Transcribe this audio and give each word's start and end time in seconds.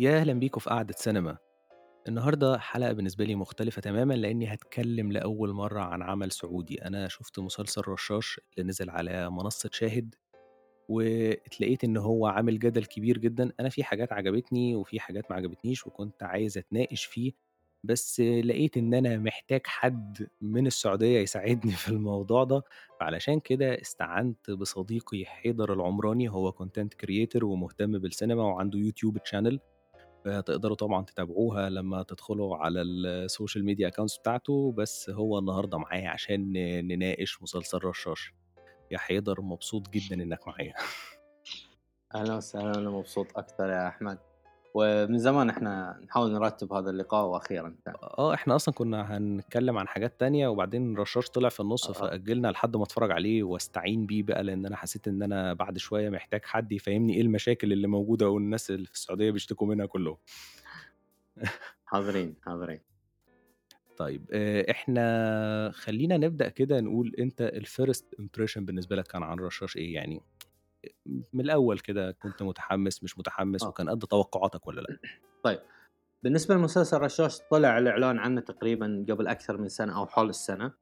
يا 0.00 0.16
أهلا 0.20 0.32
بيكم 0.32 0.60
في 0.60 0.70
قعدة 0.70 0.94
سينما. 0.98 1.36
النهاردة 2.08 2.58
حلقة 2.58 2.92
بالنسبة 2.92 3.24
لي 3.24 3.34
مختلفة 3.34 3.80
تماما 3.80 4.14
لأني 4.14 4.54
هتكلم 4.54 5.12
لأول 5.12 5.52
مرة 5.52 5.80
عن 5.80 6.02
عمل 6.02 6.32
سعودي. 6.32 6.84
أنا 6.84 7.08
شفت 7.08 7.38
مسلسل 7.38 7.82
رشاش 7.88 8.40
اللي 8.58 8.68
نزل 8.68 8.90
على 8.90 9.30
منصة 9.30 9.70
شاهد 9.72 10.14
ولاقيت 10.88 11.84
إن 11.84 11.96
هو 11.96 12.26
عامل 12.26 12.58
جدل 12.58 12.84
كبير 12.84 13.18
جدا. 13.18 13.52
أنا 13.60 13.68
في 13.68 13.84
حاجات 13.84 14.12
عجبتني 14.12 14.74
وفي 14.74 15.00
حاجات 15.00 15.30
ما 15.30 15.36
عجبتنيش 15.36 15.86
وكنت 15.86 16.22
عايز 16.22 16.58
أتناقش 16.58 17.04
فيه 17.04 17.32
بس 17.84 18.20
لقيت 18.20 18.76
إن 18.76 18.94
أنا 18.94 19.16
محتاج 19.18 19.60
حد 19.66 20.28
من 20.40 20.66
السعودية 20.66 21.18
يساعدني 21.20 21.72
في 21.72 21.88
الموضوع 21.88 22.44
ده. 22.44 22.62
فعلشان 23.00 23.40
كده 23.40 23.80
استعنت 23.80 24.50
بصديقي 24.50 25.24
حيدر 25.24 25.72
العمراني. 25.72 26.28
هو 26.28 26.52
content 26.52 26.94
creator 26.94 27.44
ومهتم 27.44 27.98
بالسينما 27.98 28.42
وعنده 28.42 28.78
YouTube 28.78 29.18
channel 29.18 29.60
فتقدروا 30.26 30.76
طبعًا 30.76 31.04
تتابعوها 31.04 31.70
لمّا 31.70 32.02
تدخلوا 32.02 32.56
على 32.56 32.82
السوشيال 32.82 33.64
ميديا 33.64 33.90
accounts 33.90 34.20
بتاعته، 34.20 34.72
بس 34.72 35.10
هو 35.10 35.38
النهارده 35.38 35.78
معايا 35.78 36.08
عشان 36.08 36.52
نناقش 36.88 37.42
مسلسل 37.42 37.78
رشاش. 37.84 38.34
يا 38.90 38.98
حيدر 38.98 39.40
مبسوط 39.40 39.88
جدًا 39.88 40.22
إنك 40.22 40.48
معايا. 40.48 40.74
أهلا 42.14 42.36
وسهلا 42.36 42.78
أنا 42.78 42.90
مبسوط 42.90 43.38
أكثر 43.38 43.68
يا 43.70 43.88
أحمد 43.88 44.18
ومن 44.76 45.18
زمان 45.18 45.50
إحنا 45.50 46.00
نحاول 46.04 46.32
نرتب 46.32 46.72
هذا 46.72 46.90
اللقاء 46.90 47.26
وأخيرا 47.26 47.76
كان 47.84 47.94
آه، 48.02 48.34
إحنا 48.34 48.56
أصلًا 48.56 48.74
كنا 48.74 49.16
هنتكلم 49.16 49.78
عن 49.78 49.88
حاجات 49.88 50.20
تانية 50.20 50.48
وبعدين 50.48 50.96
رشاش 50.96 51.30
طلع 51.30 51.48
في 51.48 51.60
النُص، 51.60 51.88
آه. 51.88 51.92
فأجّلنا 51.92 52.48
لحد 52.48 52.76
ما 52.76 52.82
أتفرّج 52.82 53.10
عليه 53.10 53.42
واستعين 53.42 54.06
بيه 54.06 54.22
بقى، 54.22 54.44
لإن 54.44 54.66
أنا 54.66 54.76
حسيت 54.76 55.08
إن 55.08 55.22
أنا 55.22 55.52
بعد 55.52 55.78
شوية 55.78 56.10
محتاج 56.10 56.44
حد 56.44 56.72
يفهّمني 56.72 57.14
إيه 57.14 57.20
المشاكل 57.20 57.72
اللي 57.72 57.86
موجودة 57.86 58.28
والناس 58.28 58.70
اللي 58.70 58.86
في 58.86 58.92
السعودية 58.92 59.30
بيشتكوا 59.30 59.66
منها 59.66 59.86
كلّهم. 59.86 60.16
حاضرين 61.86 62.36
حاضرين 62.42 62.80
طيب 63.96 64.26
آآ 64.32 64.70
إحنا 64.70 65.70
خلّينا 65.74 66.16
نبدأ 66.16 66.48
كده 66.48 66.80
نقول 66.80 67.14
أنت 67.18 67.52
الfirst 67.54 68.22
impression 68.22 68.58
بالنسبة 68.58 68.96
لك 68.96 69.06
كان 69.06 69.22
عن 69.22 69.38
رشاش 69.38 69.76
إيه؟ 69.76 69.94
يعني 69.94 70.22
من 71.32 71.40
الأول 71.40 71.78
كده 71.78 72.10
كنت 72.10 72.42
متحمّس، 72.42 73.04
مش 73.04 73.18
متحمّس، 73.18 73.62
آه. 73.62 73.68
وكان 73.68 73.90
قد 73.90 73.98
توقعاتك 73.98 74.66
والّا 74.66 74.80
لأ؟ 74.80 74.96
طيب 75.44 75.58
بالنسبة 76.22 76.54
لمسلسل 76.54 76.98
رشاش 77.00 77.38
طلع 77.50 77.78
الإعلان 77.78 78.18
عنه 78.18 78.40
تقريبا 78.40 79.06
قبل 79.08 79.26
أكثر 79.26 79.58
من 79.58 79.68
سنة 79.68 79.96
أو 79.96 80.06
حول 80.06 80.28
السنة 80.28 80.72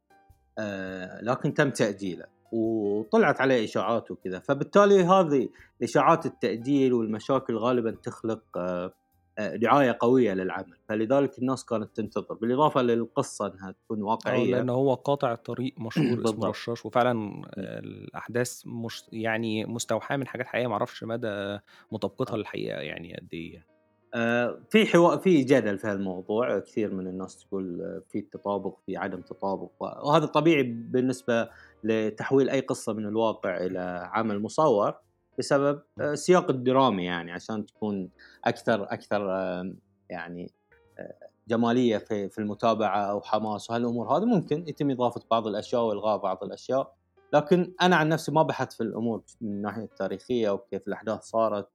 آه 0.59 1.21
لكن 1.23 1.55
تم 1.55 1.71
تأجيله 1.71 2.27
وطلعت 2.53 3.41
عليه 3.41 3.65
إشاعات 3.65 4.11
وكذا 4.11 4.39
فبالتالي 4.39 5.05
هذه 5.05 5.49
إشاعات 5.83 6.27
التأجيل 6.27 6.93
والمشاكل 6.93 7.57
غالبا 7.57 7.91
تخلق 7.91 8.43
آه، 8.57 8.95
دعاية 9.39 9.97
قوية 10.01 10.33
للعمل 10.35 10.77
فلذلك 10.89 11.39
الناس 11.39 11.65
كانت 11.65 11.97
تنتظر 11.97 12.35
بالإضافة 12.35 12.83
للقصة 12.83 13.47
إنها 13.47 13.71
تكون 13.73 14.01
آه، 14.01 14.05
واقعية 14.05 14.57
لأن 14.57 14.71
هو 14.71 14.95
قاطع 14.95 15.35
طريق 15.35 15.75
مشهور 15.79 16.25
اسمه. 16.25 16.49
رشاش 16.49 16.87
وفعلًا 16.87 17.43
الأحداث 17.59 18.63
مش 18.67 19.05
يعني 19.13 19.65
مستوحاة 19.65 20.17
من 20.17 20.27
حاجات 20.27 20.47
حقيقية 20.47 20.67
ما 20.67 20.73
أعرفش 20.73 21.05
مدى 21.05 21.59
مطابقتها 21.93 22.35
آه. 22.35 22.39
للحقيقة 22.39 22.81
يعني 22.81 23.17
قد 23.17 23.29
إيه 23.33 23.55
يعني. 23.55 23.67
آه، 24.15 24.61
في 24.71 24.87
حوار 24.87 25.19
في 25.19 25.43
جدل 25.43 25.79
في 25.79 25.87
هالموضوع 25.87 26.59
كثير 26.59 26.95
من 26.95 27.07
الناس 27.07 27.45
تقول 27.45 27.81
آه، 27.83 28.03
في 28.09 28.21
تطابق 28.21 28.79
في 28.87 28.97
عدم 28.97 29.21
تطابق 29.21 29.71
وهذا 29.81 30.27
طبيعي 30.27 30.63
بالنسبة 30.63 31.49
لتحويل 31.85 32.51
أي 32.51 32.61
قصة 32.61 32.93
من 32.93 33.07
الواقع 33.07 33.57
إلى 33.57 34.11
عمل 34.13 34.43
مصور 34.43 34.95
بسبب 35.39 35.83
آه، 36.01 36.13
السياق 36.13 36.51
الدرامي 36.51 37.05
يعني 37.05 37.33
عشان 37.33 37.67
تكون 37.67 38.11
أكثر 38.45 38.83
أكثر 38.83 39.33
آه، 39.33 39.75
يعني 40.11 40.51
آه، 40.99 41.15
جمالية 41.49 41.99
في 41.99 42.29
في 42.29 42.39
المتابعة 42.39 42.99
أو 42.99 43.21
حماس 43.21 43.71
وهالأمور. 43.71 44.17
هذه 44.17 44.25
ممكن 44.25 44.69
يتم 44.69 44.91
إضافة 44.91 45.21
بعض 45.31 45.47
الأشياء 45.47 45.83
وإلغاء 45.83 46.19
بعض 46.19 46.45
الأشياء. 46.45 46.95
لكن 47.33 47.75
أنا 47.83 47.97
عن 47.97 48.09
نفسي 48.09 48.33
ما 48.33 48.43
بحثت 48.43 48.73
في 48.73 48.83
الأمور 48.83 49.23
من 49.41 49.51
الناحيه 49.51 49.83
التاريخية 49.83 50.51
وكيف 50.51 50.89
الأحداث 50.89 51.23
صارت 51.23 51.69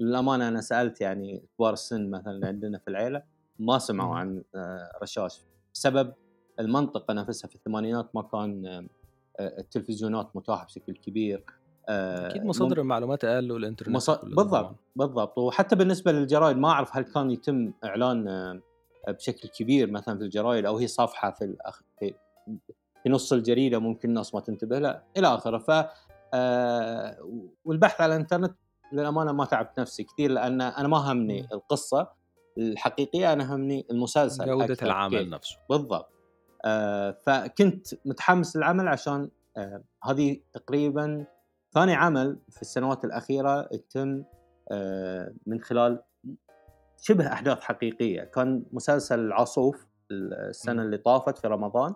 وللامانه 0.00 0.48
أنا 0.48 0.60
سألت 0.60 1.00
يعني 1.00 1.42
كبار 1.56 1.72
السن 1.72 2.10
مثلا 2.10 2.46
عندنا 2.46 2.78
في 2.78 2.88
العيلة 2.88 3.22
ما 3.58 3.78
سمعوا. 3.78 4.16
عن 4.16 4.42
آه، 4.54 4.98
رشاش. 5.02 5.40
بسبب 5.74 6.14
المنطقة 6.60 7.14
نفسها 7.14 7.48
في 7.48 7.54
الثمانينات 7.54 8.10
ما 8.14 8.22
كان 8.22 8.66
آه، 8.66 9.58
التلفزيونات 9.58 10.36
متاحة 10.36 10.64
بشكل 10.64 10.92
كبير. 10.92 11.44
آه، 11.88 12.26
أكيد 12.30 12.44
مصادر 12.44 12.74
مم- 12.76 12.80
المعلومات 12.82 13.24
أقل 13.24 13.52
والإنترنت 13.52 13.90
مص... 13.96 14.10
بالضبط 14.10 14.50
طبعاً. 14.50 14.74
بالضبط 14.96 15.38
وحتى 15.38 15.76
بالنسبة 15.76 16.12
للجرايد 16.12 16.56
ما 16.56 16.68
أعرف 16.68 16.96
هل 16.96 17.02
كان 17.02 17.30
يتم 17.30 17.72
إعلان 17.84 18.28
آه، 18.28 18.60
بشكل 19.08 19.48
كبير 19.48 19.90
مثلا 19.90 20.18
في 20.18 20.24
الجرايد 20.24 20.66
أو 20.66 20.76
هي 20.76 20.86
صفحة 20.86 21.30
في 21.30 21.44
الأخ... 21.44 21.80
في 22.00 22.14
في 23.02 23.08
نص 23.08 23.32
الجريدة 23.32 23.78
ممكن 23.78 24.08
الناس 24.08 24.34
ما 24.34 24.40
تنتبه 24.40 24.78
لها 24.78 25.02
إلى 25.16 25.26
آخره 25.34 25.58
ف 25.58 25.86
آه، 26.34 27.16
والبحث 27.64 28.00
على 28.00 28.14
الإنترنت 28.14 28.56
للأمانة 28.92 29.32
ما 29.32 29.44
تعبت 29.44 29.80
نفسي 29.80 30.04
كثير 30.04 30.30
لأن 30.30 30.60
أنا 30.60 30.88
ما 30.88 30.96
همني. 31.12 31.46
القصة 31.52 32.08
الحقيقية 32.58 33.32
أنا 33.32 33.54
همني 33.54 33.86
المسلسل 33.90 34.60
أكثر 34.62 34.86
العمل 34.86 35.18
كيف. 35.18 35.28
نفسه. 35.28 35.56
بالضبط 35.70 36.08
آه 36.64 37.18
فكنت 37.26 37.86
متحمس 38.04 38.56
للعمل 38.56 38.88
عشان 38.88 39.28
آه 39.56 39.82
هذه 40.04 40.40
تقريبا 40.52 41.26
ثاني 41.72 41.94
عمل 41.94 42.38
في 42.50 42.62
السنوات 42.62 43.04
الأخيرة 43.04 43.68
يتم 43.72 44.24
آه 44.72 45.32
من 45.46 45.60
خلال 45.60 46.02
شبه 47.02 47.32
أحداث 47.32 47.60
حقيقية 47.60 48.22
كان 48.22 48.62
مسلسل 48.72 49.18
العاصوف 49.20 49.86
السنة. 50.12 50.82
اللي 50.82 50.96
طافت 50.96 51.38
في 51.38 51.46
رمضان 51.48 51.94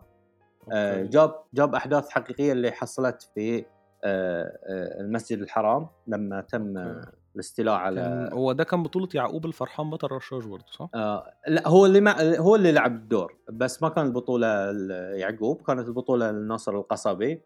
آه 0.72 0.92
okay. 0.98 1.08
جاب 1.08 1.34
جاب 1.54 1.74
أحداث 1.74 2.08
حقيقية 2.08 2.52
اللي 2.52 2.72
حصلت 2.72 3.30
في 3.34 3.64
آه 4.04 4.58
المسجد 5.00 5.38
الحرام 5.38 5.86
لما 6.06 6.40
تم 6.40 6.78
okay. 6.78 7.10
الاستيلاء 7.34 7.74
على 7.74 8.00
كان 8.00 8.32
هو 8.32 8.52
ده 8.52 8.64
كان 8.64 8.82
بطولة 8.82 9.08
يعقوب 9.14 9.46
الفرحان 9.46 9.90
بطل 9.90 10.08
رشاش 10.12 10.44
برضه 10.44 10.64
صح؟ 10.70 10.88
آه 10.94 11.32
لا 11.48 11.68
هو 11.68 11.86
اللي 11.86 12.00
مع 12.00 12.16
هو 12.20 12.56
اللي 12.56 12.72
لعب 12.72 12.94
الدور 12.94 13.36
بس 13.50 13.82
ما 13.82 13.88
كانت 13.88 14.06
البطولة 14.08 14.70
ل- 14.72 14.90
يعقوب 15.14 15.62
كانت 15.62 15.88
البطولة 15.88 16.30
لناصر 16.30 16.76
القصبي 16.78 17.42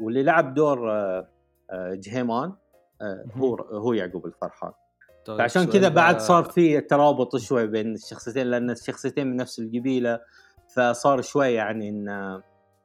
واللي 0.00 0.22
لعب 0.22 0.54
دور 0.54 0.92
آه 0.92 1.28
آه 1.70 1.94
جهيمان 1.94 2.52
آه. 3.02 3.24
هو 3.34 3.54
هو 3.54 3.92
يعقوب 3.92 4.26
الفرحان 4.26 4.72
طيب 5.24 5.38
فعشان 5.38 5.64
كذا 5.64 5.88
بعد 5.88 6.20
صار 6.20 6.44
في 6.44 6.80
ترابط 6.80 7.36
شوي 7.36 7.66
بين 7.66 7.94
الشخصيتين 7.94 8.46
لأن 8.46 8.70
الشخصيتين 8.70 9.26
من 9.26 9.36
نفس 9.36 9.58
القبيلة 9.58 10.20
فصار 10.76 11.22
شوي 11.22 11.52
يعني 11.52 11.88
إن 11.88 12.08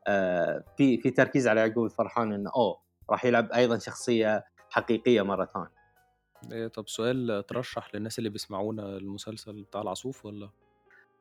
آه 0.08 0.64
في 0.78 0.98
في 0.98 1.12
تركيز 1.12 1.48
على 1.48 1.60
يعقوب 1.62 1.86
الفرحان 1.86 2.34
انه 2.34 2.52
أوه 2.56 2.80
راح 3.10 3.26
يلعب 3.26 3.52
أيضا 3.52 3.78
شخصية 3.78 4.46
حقيقية 4.70 5.22
مرة 5.22 5.46
ثانية 5.46 5.86
إيه، 6.52 6.68
طب 6.68 6.88
سؤال 6.88 7.44
ترشح 7.48 7.96
للناس 7.96 8.20
اللي 8.20 8.30
بيسمعونا 8.30 8.98
المسلسل 8.98 9.64
بتاع 9.64 9.82
العصوف 9.82 10.26
ولا؟ 10.26 10.50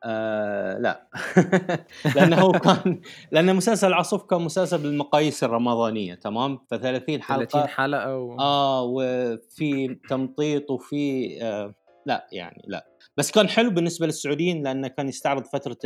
آه 0.05 0.79
لا. 0.79 1.09
لأنه 2.17 2.37
هو 2.41 2.53
كان 2.53 3.01
لأن 3.33 3.57
مسلسل 3.57 3.87
العصوف 3.87 4.23
كان 4.23 4.43
مسلسل 4.43 4.79
بالمقاييس 4.79 5.45
الرمضانية 5.45 6.15
تمام؟ 6.15 6.59
ف 6.71 6.75
30 6.75 7.23
حلقة. 7.23 7.45
30 7.45 7.67
حلقة 7.69 8.17
و... 8.17 8.41
آه 8.41 8.83
وفي 8.83 9.99
تمطيط 10.09 10.71
وفي 10.71 11.29
آه 11.43 11.75
لا 12.07 12.29
يعني 12.33 12.63
لا. 12.67 12.87
بس 13.17 13.31
كان 13.31 13.49
حلو 13.49 13.71
بالنسبة 13.71 14.07
للسعوديين 14.07 14.63
لأنه 14.63 14.89
كان 14.89 15.09
يستعرض 15.09 15.47
فترة 15.47 15.79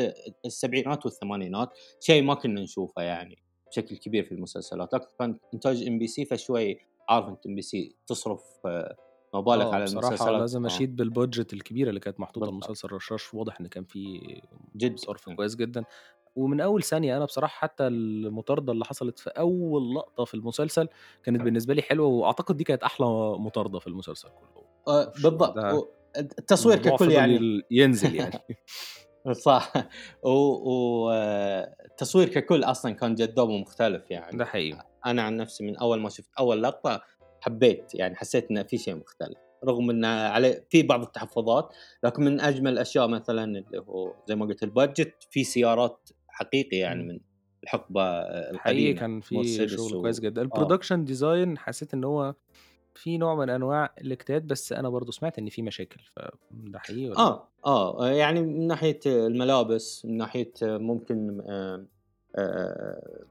السبعينات 0.45 1.07
والثمانينات 1.07 1.69
شيء 2.01 2.23
ما 2.23 2.35
كنا 2.35 2.61
نشوفه 2.61 3.03
يعني 3.03 3.39
بشكل 3.71 3.97
كبير 3.97 4.25
في 4.25 4.33
المسلسلات. 4.33 4.95
لكن 4.95 5.07
كان 5.19 5.39
إنتاج 5.55 5.87
إم 5.87 5.99
بي 5.99 6.07
سي 6.07 6.25
فشوي 6.25 6.79
عارف 7.09 7.29
أنت 7.29 7.47
إم 7.47 7.55
بي 7.55 7.63
سي 7.63 7.97
تصرف 8.07 8.43
آه 8.67 8.97
مبالغ 9.35 9.71
آه، 9.71 9.75
على 9.75 9.85
بصراحة 9.85 10.09
المسلسلات. 10.09 10.41
لازم 10.41 10.63
آه. 10.65 10.67
أشيد 10.67 10.97
بال 10.97 11.11
budget 11.11 11.53
الكبيرة 11.53 11.89
اللي 11.89 12.01
كانت 12.01 12.21
محطوطة 12.21 12.47
بالضبط. 12.47 12.69
لمسلسل 12.71 12.93
رشاش 12.93 13.35
واضح 13.35 13.61
إن 13.61 13.67
كان 13.67 13.85
فيه 13.85 14.21
جدا. 14.77 14.97
صرف 14.97 15.29
كويس 15.29 15.57
جدا. 15.57 15.85
ومن 16.37 16.61
أول 16.61 16.83
ثانية 16.83 17.17
أنا 17.17 17.25
بصراحة 17.25 17.59
حتى 17.61 17.87
المطاردة 17.87 18.73
اللي 18.73 18.85
حصلت 18.85 19.19
في 19.19 19.31
أول 19.31 19.95
لقطة 19.95 20.25
في 20.25 20.35
المسلسل 20.35 20.89
كانت 21.25 21.43
بالنسبة 21.43 21.75
لي 21.75 21.83
حلوة 21.83 22.07
وأعتقد 22.09 22.57
دي 22.57 22.65
كانت 22.65 22.83
أحلى 22.83 23.07
مطاردة 23.39 23.79
في 23.79 23.87
المسلسل 23.87 24.29
كله. 24.29 24.65
آه 24.89 25.05
بالضبط. 25.05 25.57
و- 25.75 25.89
التصوير 26.19 26.79
ككل 26.79 27.11
يعني. 27.13 27.63
ينزل 27.71 28.15
يعني. 28.15 28.41
صح. 29.33 29.73
والتصوير 30.99 32.29
ككل 32.29 32.65
أصلا 32.65 32.93
كان 32.93 33.15
جذاب 33.15 33.49
ومختلف 33.49 34.11
يعني. 34.11 34.39
ده 34.39 34.45
حقيقي. 34.45 34.87
أنا 35.07 35.23
عن 35.23 35.37
نفسي 35.37 35.65
من 35.65 35.77
أول 35.77 36.01
ما 36.01 36.09
شفت 36.09 36.31
أول 36.39 36.63
لقطة 36.63 37.03
حبيت 37.41 37.95
يعني 37.95 38.17
حسيت 38.17 38.51
إنه 38.51 38.63
في 38.63 38.79
شيء 38.79 38.95
مختلف 38.97 39.39
رغم 39.65 39.91
انه 39.91 40.09
عليه 40.09 40.67
في 40.71 40.83
بعض 40.83 41.03
التحفظات 41.03 41.75
لكن 42.05 42.25
من 42.25 42.41
أجمل 42.41 42.73
الأشياء 42.73 43.09
مثلا 43.09 43.45
اللي 43.45 43.79
هو 43.89 44.15
زي 44.29 44.37
ما 44.37 44.47
قلت 44.47 44.63
ال 44.63 44.70
budget 44.70 45.15
في 45.31 45.45
سيارات 45.45 46.11
حقيقي 46.29 46.77
يعني 46.77 47.03
مم. 47.03 47.09
من 47.09 47.21
الحقبة 47.65 48.03
حقيقي 48.23 48.51
القديمة 48.51 49.01
كان 49.01 49.21
في 49.21 49.69
شغل 49.69 49.97
و- 49.97 50.01
كويس 50.03 50.21
جدا 50.21 50.41
آه. 50.41 50.45
البرودكشن 50.45 51.05
design 51.05 51.59
حسيت 51.59 51.95
إن 51.95 52.05
هو 52.05 52.35
في 52.95 53.19
نوع 53.19 53.35
من 53.35 53.51
أنواع 53.51 53.95
الاجتهاد، 54.01 54.47
بس 54.47 54.73
أنا 54.73 54.89
برضه 54.89 55.13
سمعت 55.13 55.39
إن 55.39 55.49
في 55.49 55.63
مشاكل، 55.63 56.01
فده 56.17 56.79
حقيقي 56.79 57.09
والّا 57.09 57.21
آه، 57.21 57.49
آه، 57.67 58.11
يعني 58.11 58.43
من 58.43 58.67
ناحية 58.67 59.01
الملابس، 59.07 60.05
من 60.05 60.17
ناحية 60.17 60.53
ممكن 60.63 61.41
آآ 61.49 61.87
آآ 62.37 63.25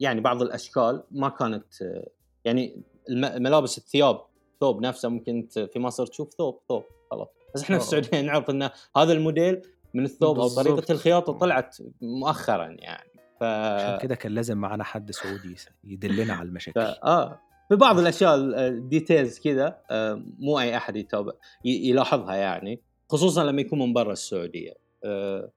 يعني 0.00 0.20
بعض 0.20 0.42
الأشكال 0.42 1.02
ما 1.10 1.28
كانت 1.28 1.82
آه، 1.82 2.08
يعني 2.44 2.82
ملابس 3.10 3.78
الثياب، 3.78 4.20
ثوب 4.60 4.82
نفسه 4.82 5.08
ممكن 5.08 5.46
في 5.50 5.78
مصر 5.78 6.06
تشوف 6.06 6.34
ثوب، 6.34 6.60
ثوب 6.68 6.82
خلاص، 7.10 7.28
بس 7.54 7.62
إحنا 7.62 7.76
آه، 7.76 7.78
في 7.78 7.84
آه. 7.84 7.98
السعودية 7.98 8.20
نعرف 8.20 8.50
إن 8.50 8.70
هذا 8.96 9.12
الموديل 9.12 9.62
من 9.94 10.04
الثوب 10.04 10.36
بالضبط. 10.36 10.90
الخياطة 10.90 11.34
آه. 11.34 11.38
طلعت 11.38 11.76
مؤخرًا 12.00 12.76
يعني، 12.78 13.10
ف 13.40 13.42
عشان 13.42 13.98
كده 13.98 14.14
كان 14.14 14.32
لازم 14.32 14.58
معانا 14.58 14.84
حد 14.84 15.10
سعودي 15.10 15.56
يدلنا 15.84 16.32
على 16.32 16.46
ف 16.46 16.48
المشاكل. 16.48 16.80
آه، 16.80 17.40
في 17.68 17.76
بعض 17.76 17.98
الأشياء 17.98 18.34
ال 18.34 18.54
الdetails 18.90 19.42
كذا 19.44 19.78
آآ 19.90 20.24
مو 20.38 20.60
أي 20.60 20.76
أحد 20.76 20.96
يتابع 20.96 21.32
يلاحظها 21.64 22.34
يعني، 22.34 22.82
خصوصًا 23.10 23.44
لمّا 23.44 23.60
يكون 23.60 23.78
من 23.78 23.92
برا 23.92 24.12
السعودية، 24.12 24.72
آآ 25.04 25.50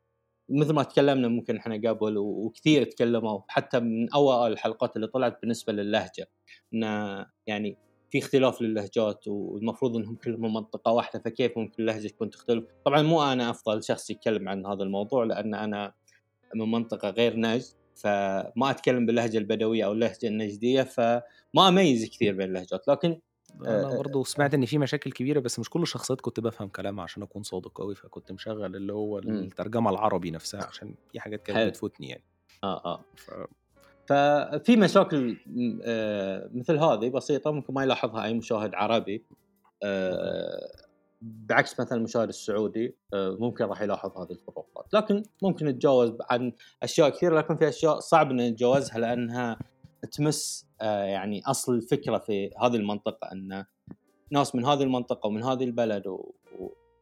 مثل 0.49 0.73
ما 0.73 0.83
تكلمنا 0.83 1.27
ممكن 1.27 1.57
إحنا 1.57 1.75
قبل 1.89 2.17
وكثير 2.17 2.83
تكلموا 2.83 3.41
حتى 3.47 3.79
من 3.79 4.13
أوائل 4.13 4.53
الحلقات 4.53 4.95
اللي 4.95 5.07
طلعت 5.07 5.41
بالنسبة 5.41 5.73
للهجة، 5.73 6.29
إنه 6.73 7.25
يعني 7.47 7.77
في 8.11 8.17
اختلاف 8.17 8.61
للهجات 8.61 9.27
والمفروض 9.27 9.95
إنهم 9.95 10.15
كلهم 10.15 10.41
من 10.41 10.53
منطقة 10.53 10.91
واحدة 10.91 11.19
فكيف 11.19 11.57
ممكن 11.57 11.83
اللهجة 11.83 12.07
تكون 12.07 12.29
تختلف؟ 12.29 12.63
طبعًا 12.85 13.01
مو 13.01 13.23
أنا 13.23 13.49
أفضل 13.49 13.83
شخص 13.83 14.09
يتكلم 14.09 14.49
عن 14.49 14.65
هذا 14.65 14.83
الموضوع 14.83 15.23
لأن 15.23 15.55
أنا 15.55 15.93
من 16.55 16.71
منطقة 16.71 17.09
غير 17.09 17.35
نجد، 17.39 17.65
فما 17.95 18.69
أتكلم 18.69 19.05
باللهجة 19.05 19.37
البدوية 19.37 19.85
أو 19.85 19.91
اللهجة 19.91 20.27
النجدية، 20.27 20.83
فما 20.83 21.67
أميز 21.67 22.09
كثير 22.09 22.35
بين 22.35 22.47
اللهجات، 22.49 22.87
لكن 22.87 23.19
أنا 23.61 23.93
آآ 23.93 23.97
برضه 23.97 24.23
سمعت 24.23 24.53
إن 24.53 24.65
في 24.65 24.77
مشاكل 24.77 25.11
كبيرة، 25.11 25.39
بس 25.39 25.59
مش 25.59 25.69
كل 25.69 25.81
الشخصيات 25.81 26.21
كنت 26.21 26.39
بافهم 26.39 26.67
كلامها 26.67 27.03
عشان 27.03 27.23
أكون 27.23 27.43
صادق 27.43 27.81
أوي، 27.81 27.95
فكنت 27.95 28.31
مشغّل 28.31 28.75
اللي 28.75 28.93
هو 28.93 29.19
إمم. 29.19 29.37
الترجمة 29.37 29.89
العربي 29.89 30.31
نفسها 30.31 30.63
عشان 30.65 30.95
في 31.11 31.19
حاجات 31.19 31.43
كانت. 31.43 31.69
بتفوتني 31.69 32.07
يعني. 32.09 32.23
آه، 32.63 32.85
آه. 32.85 33.05
ف 33.15 33.31
ففي 34.07 34.75
مشاكل 34.75 35.37
مثل 36.53 36.77
هذه 36.77 37.09
بسيطة 37.09 37.51
ممكن 37.51 37.73
ما 37.73 37.83
يلاحظها 37.83 38.23
أي 38.25 38.33
مشاهد 38.33 38.75
عربي، 38.75 39.25
بعكس 41.21 41.79
مثلًا 41.79 41.97
المشاهد 41.97 42.27
السعودي 42.27 42.95
ممكن 43.13 43.65
راح 43.65 43.81
يلاحظ 43.81 44.17
هذه 44.17 44.31
الفروقات، 44.31 44.93
لكن 44.93 45.23
ممكن 45.43 45.65
نتجاوز 45.65 46.17
عن 46.29 46.53
أشياء 46.83 47.09
كثيرة، 47.09 47.37
لكن 47.37 47.55
في 47.57 47.67
أشياء 47.67 47.99
صعب 47.99 48.31
إن 48.31 48.37
نتجاوزها 48.37 48.99
لأنها 48.99 49.59
تمس 50.05 50.67
آآ 50.81 51.05
يعني 51.05 51.41
أصل 51.45 51.75
الفكرة 51.75 52.17
في 52.17 52.51
هذه 52.61 52.75
المنطقة، 52.75 53.31
أن 53.31 53.65
ناس 54.31 54.55
من 54.55 54.65
هذه 54.65 54.83
المنطقة 54.83 55.27
ومن 55.27 55.43
هذه 55.43 55.63
البلد 55.63 56.03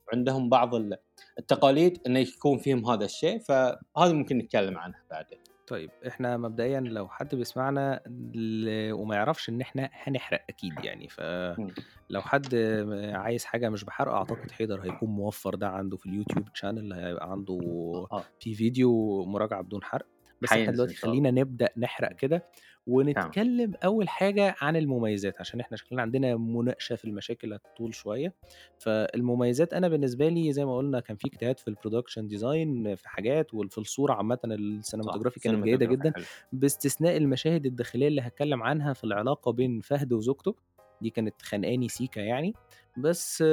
وعندهم 0.08 0.50
بعض 0.50 0.76
ال 0.76 0.98
التقاليد 1.40 2.02
إنه 2.08 2.20
يكون 2.20 2.58
فيهم 2.58 2.86
هذا 2.90 3.06
الشيء، 3.06 3.40
فهذه 3.40 4.14
ممكن 4.14 4.38
نتكلم 4.38 4.78
عنها 4.78 5.04
بعدين. 5.12 5.40
طيب 5.68 5.90
إحنا 6.08 6.38
مبدئيًا 6.38 6.80
لو 6.80 7.08
حد 7.08 7.36
بيسمعنا 7.36 8.02
وما 8.92 9.16
يعرفش 9.16 9.50
إن 9.50 9.62
إحنا 9.62 9.90
هنحرق 9.94 10.46
أكيد 10.50 10.74
يعني،. 10.84 11.10
فلو 11.10 12.22
حد 12.22 12.56
عايز 13.14 13.46
حاجة 13.46 13.70
مش 13.70 13.84
بحرق 13.84 14.14
أعتقد 14.14 14.52
حيدر 14.52 14.82
هيكون 14.82 15.10
موفّر 15.10 15.56
ده 15.56 15.68
عنده 15.70 15.98
في 15.98 16.06
اليوتيوب 16.06 16.48
channel 16.48 16.96
هيبقى 16.96 17.32
عنده 17.32 17.60
آه. 18.12 18.24
في 18.40 18.54
فيديو 18.54 19.26
مراجعة 19.26 19.62
بدون 19.62 19.84
حرق، 19.84 20.06
بس 20.42 20.50
حينزل 20.50 20.74
دلوقتي. 20.74 20.96
خلّينا 20.96 21.32
نبدأ 21.32 21.70
نحرق 21.78 22.16
كده، 22.16 22.46
ونتكلم 22.88 23.74
أول 23.86 24.10
حاجة 24.10 24.56
عن 24.62 24.76
المميزات، 24.76 25.42
عشان 25.42 25.60
إحنا 25.60 25.78
شكلنا 25.78 26.02
عندنا 26.02 26.38
مناقشة 26.38 26.96
في 26.96 27.06
المشاكل 27.06 27.54
هتطول 27.54 27.96
شوية، 27.96 28.36
فالمميزات 28.78 29.74
أنا 29.74 29.88
بالنسبة 29.88 30.30
لي 30.30 30.54
زي 30.54 30.66
ما 30.66 30.78
قُلنا 30.78 31.00
كان 31.00 31.18
في 31.18 31.28
اجتهاد 31.28 31.60
في 31.60 31.72
الproduction 31.72 32.24
design 32.38 32.96
في 32.98 33.10
حاجات 33.10 33.54
وفي 33.54 33.78
الصورة 33.78 34.14
عامةً 34.14 34.40
الcinematography 34.46 35.40
كانت 35.42 35.64
جيدة 35.64 35.86
جدًا، 35.86 36.14
حلو. 36.16 36.28
باستثناء 36.52 37.18
المشاهد 37.18 37.66
الداخلية 37.66 38.08
اللي 38.08 38.22
هاتكلم 38.22 38.64
عنها 38.64 38.94
في 38.94 39.04
العلاقة 39.04 39.52
بين 39.52 39.82
فهد 39.82 40.14
وزوجته، 40.14 40.56
دي 41.02 41.10
كانت 41.10 41.42
خانقاني 41.42 41.90
سيكا 41.90 42.20
يعني، 42.22 42.58
بس 42.96 43.44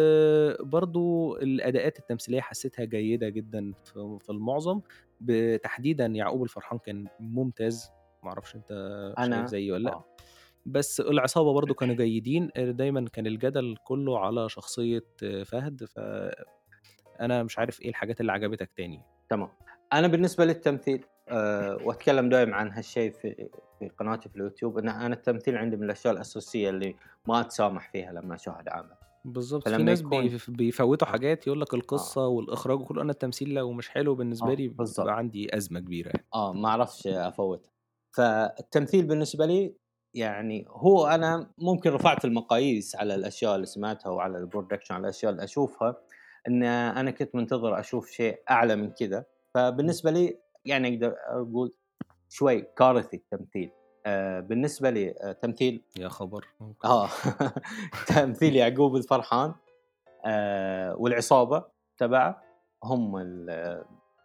برضه 0.60 1.36
الأداءات 1.38 1.98
التمثيلية 1.98 2.40
حسيتها 2.40 2.84
جيدة 2.84 3.28
جدًا 3.28 3.74
في 3.84 4.18
في 4.20 4.30
المعظم، 4.32 4.80
ب 5.20 5.56
تحديدًا 5.56 6.06
يعقوب 6.06 6.42
الفرحان 6.42 6.78
كان 6.78 7.08
ممتاز، 7.18 7.93
ما 8.24 8.28
أعرفش 8.30 8.54
أنت 8.54 8.68
شايف 9.18 9.28
أنا 9.32 9.46
زيي 9.46 9.72
والّا 9.72 9.88
لأ؟ 9.88 9.94
آه. 9.94 10.04
بس 10.66 11.00
العصابة 11.00 11.52
برضه 11.52 11.74
كانوا 11.74 11.94
جيدين، 11.94 12.50
دايمًا 12.56 13.08
كان 13.12 13.26
الجدل 13.26 13.76
كله 13.84 14.18
على 14.18 14.48
شخصية 14.48 15.04
فهد، 15.44 15.84
فأنا 15.84 17.42
مش 17.42 17.58
عارف 17.58 17.80
إيه 17.80 17.88
الحاجات 17.88 18.20
اللي 18.20 18.32
عجبتك 18.32 18.70
تاني؟ 18.76 19.00
تمام. 19.28 19.48
أنا 19.92 20.06
بالنسبة 20.06 20.44
للتمثيل 20.44 21.04
آآ 21.28 21.78
وأتكلم 21.84 22.28
دايم 22.28 22.54
عن 22.54 22.70
هالشيء 22.72 23.12
في 23.12 23.48
في 23.78 23.88
قناتي 23.88 24.28
في 24.28 24.36
اليوتيوب، 24.36 24.78
إن 24.78 24.88
أنا 24.88 25.14
التمثيل 25.14 25.56
عندي 25.56 25.76
من 25.76 25.84
الأشياء 25.84 26.14
الأساسية 26.14 26.70
اللي 26.70 26.96
ما 27.28 27.40
أتسامح 27.40 27.90
فيها 27.92 28.12
لمّا 28.12 28.34
أشاهد 28.34 28.68
عمل. 28.68 28.94
بالضبط، 29.24 29.68
في 29.68 29.82
ناس 29.82 30.00
يكون 30.00 30.22
بيف 30.22 30.50
بيفوّتوا 30.50 31.08
آه. 31.08 31.10
حاجات 31.10 31.46
يقول 31.46 31.60
لك 31.60 31.74
آه. 31.74 31.76
القصة 31.78 32.26
والإخراج 32.26 32.80
وكله، 32.80 33.02
أنا 33.02 33.12
التمثيل 33.12 33.54
لو 33.54 33.72
مش 33.72 33.88
حلو 33.88 34.14
بالنسبة 34.14 34.50
آه، 34.52 34.54
لي. 34.54 34.68
بتبقى 34.68 35.16
عندي 35.16 35.56
أزمة 35.56 35.80
كبيرة 35.80 36.08
يعني. 36.08 36.26
آه، 36.34 36.52
ما 36.52 36.68
أعرفش 36.68 37.06
أفوّتها. 37.06 37.73
فالتمثيل 38.14 39.06
بالنسبة 39.06 39.46
لي 39.46 39.74
يعني 40.14 40.64
هو 40.68 41.06
أنا 41.06 41.50
ممكن 41.58 41.90
رفعت 41.90 42.24
المقاييس 42.24 42.96
على 42.96 43.14
الأشياء 43.14 43.54
اللي 43.54 43.66
سمعتها 43.66 44.10
وعلى 44.10 44.46
الproduction 44.46 44.90
على 44.90 45.00
الأشياء 45.00 45.32
اللي 45.32 45.44
أشوفها، 45.44 45.96
إن 46.48 46.62
أنا 46.62 47.10
كنت 47.10 47.34
منتظر 47.34 47.80
أشوف 47.80 48.10
شيء 48.10 48.42
أعلى 48.50 48.76
من 48.76 48.90
كذا، 48.90 49.24
فبالنسبة 49.54 50.10
لي 50.10 50.38
يعني 50.64 50.94
أقدر 50.94 51.14
أقول 51.26 51.72
شوي 52.28 52.60
كارثي 52.62 53.16
التمثيل. 53.16 53.70
آآ 54.06 54.40
بالنسبة 54.40 54.90
لي 54.90 55.10
آآ 55.10 55.32
تمثيل 55.32 55.82
يا 55.98 56.08
خبر! 56.08 56.48
آه، 56.84 57.08
تمثيل 58.14 58.56
يعقوب 58.56 58.96
الفرحان 58.96 59.54
آآ 60.26 60.94
والعصابة 60.94 61.64
تبعه 61.98 62.42
هم 62.84 63.16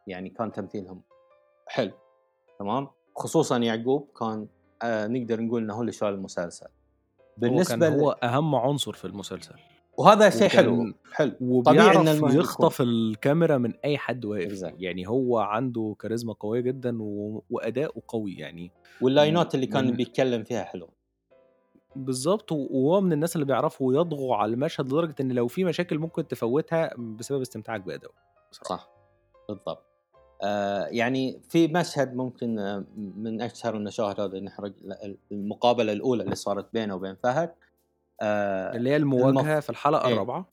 يعني 0.08 0.30
كان 0.30 0.52
تمثيلهم 0.52 1.02
حلو، 1.68 1.92
تمام؟ 2.60 2.99
خصوصًا 3.16 3.58
يعقوب 3.58 4.10
كان 4.20 4.48
آآ 4.82 5.08
نقدر 5.08 5.42
نقول 5.42 5.64
إنه 5.64 5.74
هو 5.74 5.82
اللي 5.82 5.92
شال 5.92 6.08
المسلسل. 6.08 6.66
هو 6.66 7.62
كان 7.64 7.80
بالنسبة 7.80 7.88
هو 7.90 8.12
ل 8.12 8.26
أهم 8.26 8.56
عنصر 8.56 8.94
في 8.94 9.06
المسلسل، 9.06 9.56
وهذا 9.98 10.30
شيء 10.30 10.48
حلو، 10.48 10.94
حلو. 11.14 11.62
طبيعي 11.64 11.96
إن 11.96 12.08
يخطف 12.32 12.82
الكاميرا 12.82 13.58
من 13.58 13.74
أي 13.86 13.98
حد 13.98 14.26
واقف، 14.26 14.52
Exactly. 14.52 14.74
يعني 14.80 15.08
هو 15.08 15.38
عنده 15.38 15.96
كاريزما 16.00 16.34
قوية 16.34 16.62
جدًا 16.62 17.02
و 17.02 17.44
وأداؤه 17.50 18.02
قوي 18.08 18.34
يعني 18.38 18.72
واللاينات 19.02 19.56
اللي 19.56 19.68
كان 19.68 19.86
من 19.86 19.96
بيتكلم 19.96 20.44
فيها 20.44 20.64
حلوة. 20.64 20.90
بالضبط، 21.96 22.52
و 22.52 22.56
وهو 22.72 23.02
من 23.02 23.14
الناس 23.14 23.36
اللي 23.36 23.46
بيعرفوا 23.46 23.94
يطغوا 23.94 24.36
على 24.36 24.54
المشهد 24.54 24.86
لدرجة 24.86 25.16
إن 25.22 25.32
لو 25.32 25.48
في 25.48 25.64
مشاكل 25.64 26.00
ممكن 26.00 26.28
تفوّتها 26.28 26.94
بسبب 26.98 27.42
استمتاعك 27.42 27.82
بصراحة. 28.52 28.78
صح، 28.78 28.90
بالضبط. 29.50 29.89
آآ 30.42 30.88
يعني 30.90 31.42
في 31.50 31.68
مشهد 31.68 32.16
ممكن 32.16 32.60
آه، 32.60 32.84
من 32.98 33.42
أشهر 33.42 33.76
المشاهد 33.76 34.20
هذه 34.20 34.40
نحرق 34.40 34.74
ال 34.84 35.18
المقابلة 35.32 35.92
الأولى 35.94 36.24
اللي 36.24 36.36
صارت 36.36 36.74
بينه 36.74 36.96
وبين 36.96 37.16
فهد 37.16 37.52
آآ 38.22 38.76
اللي 38.76 38.90
هي 38.90 38.96
المف 38.96 39.26
المواجهة 39.26 39.60
في 39.60 39.70
الحلقة 39.70 40.08
إيه. 40.08 40.14
الرابعة؟ 40.14 40.46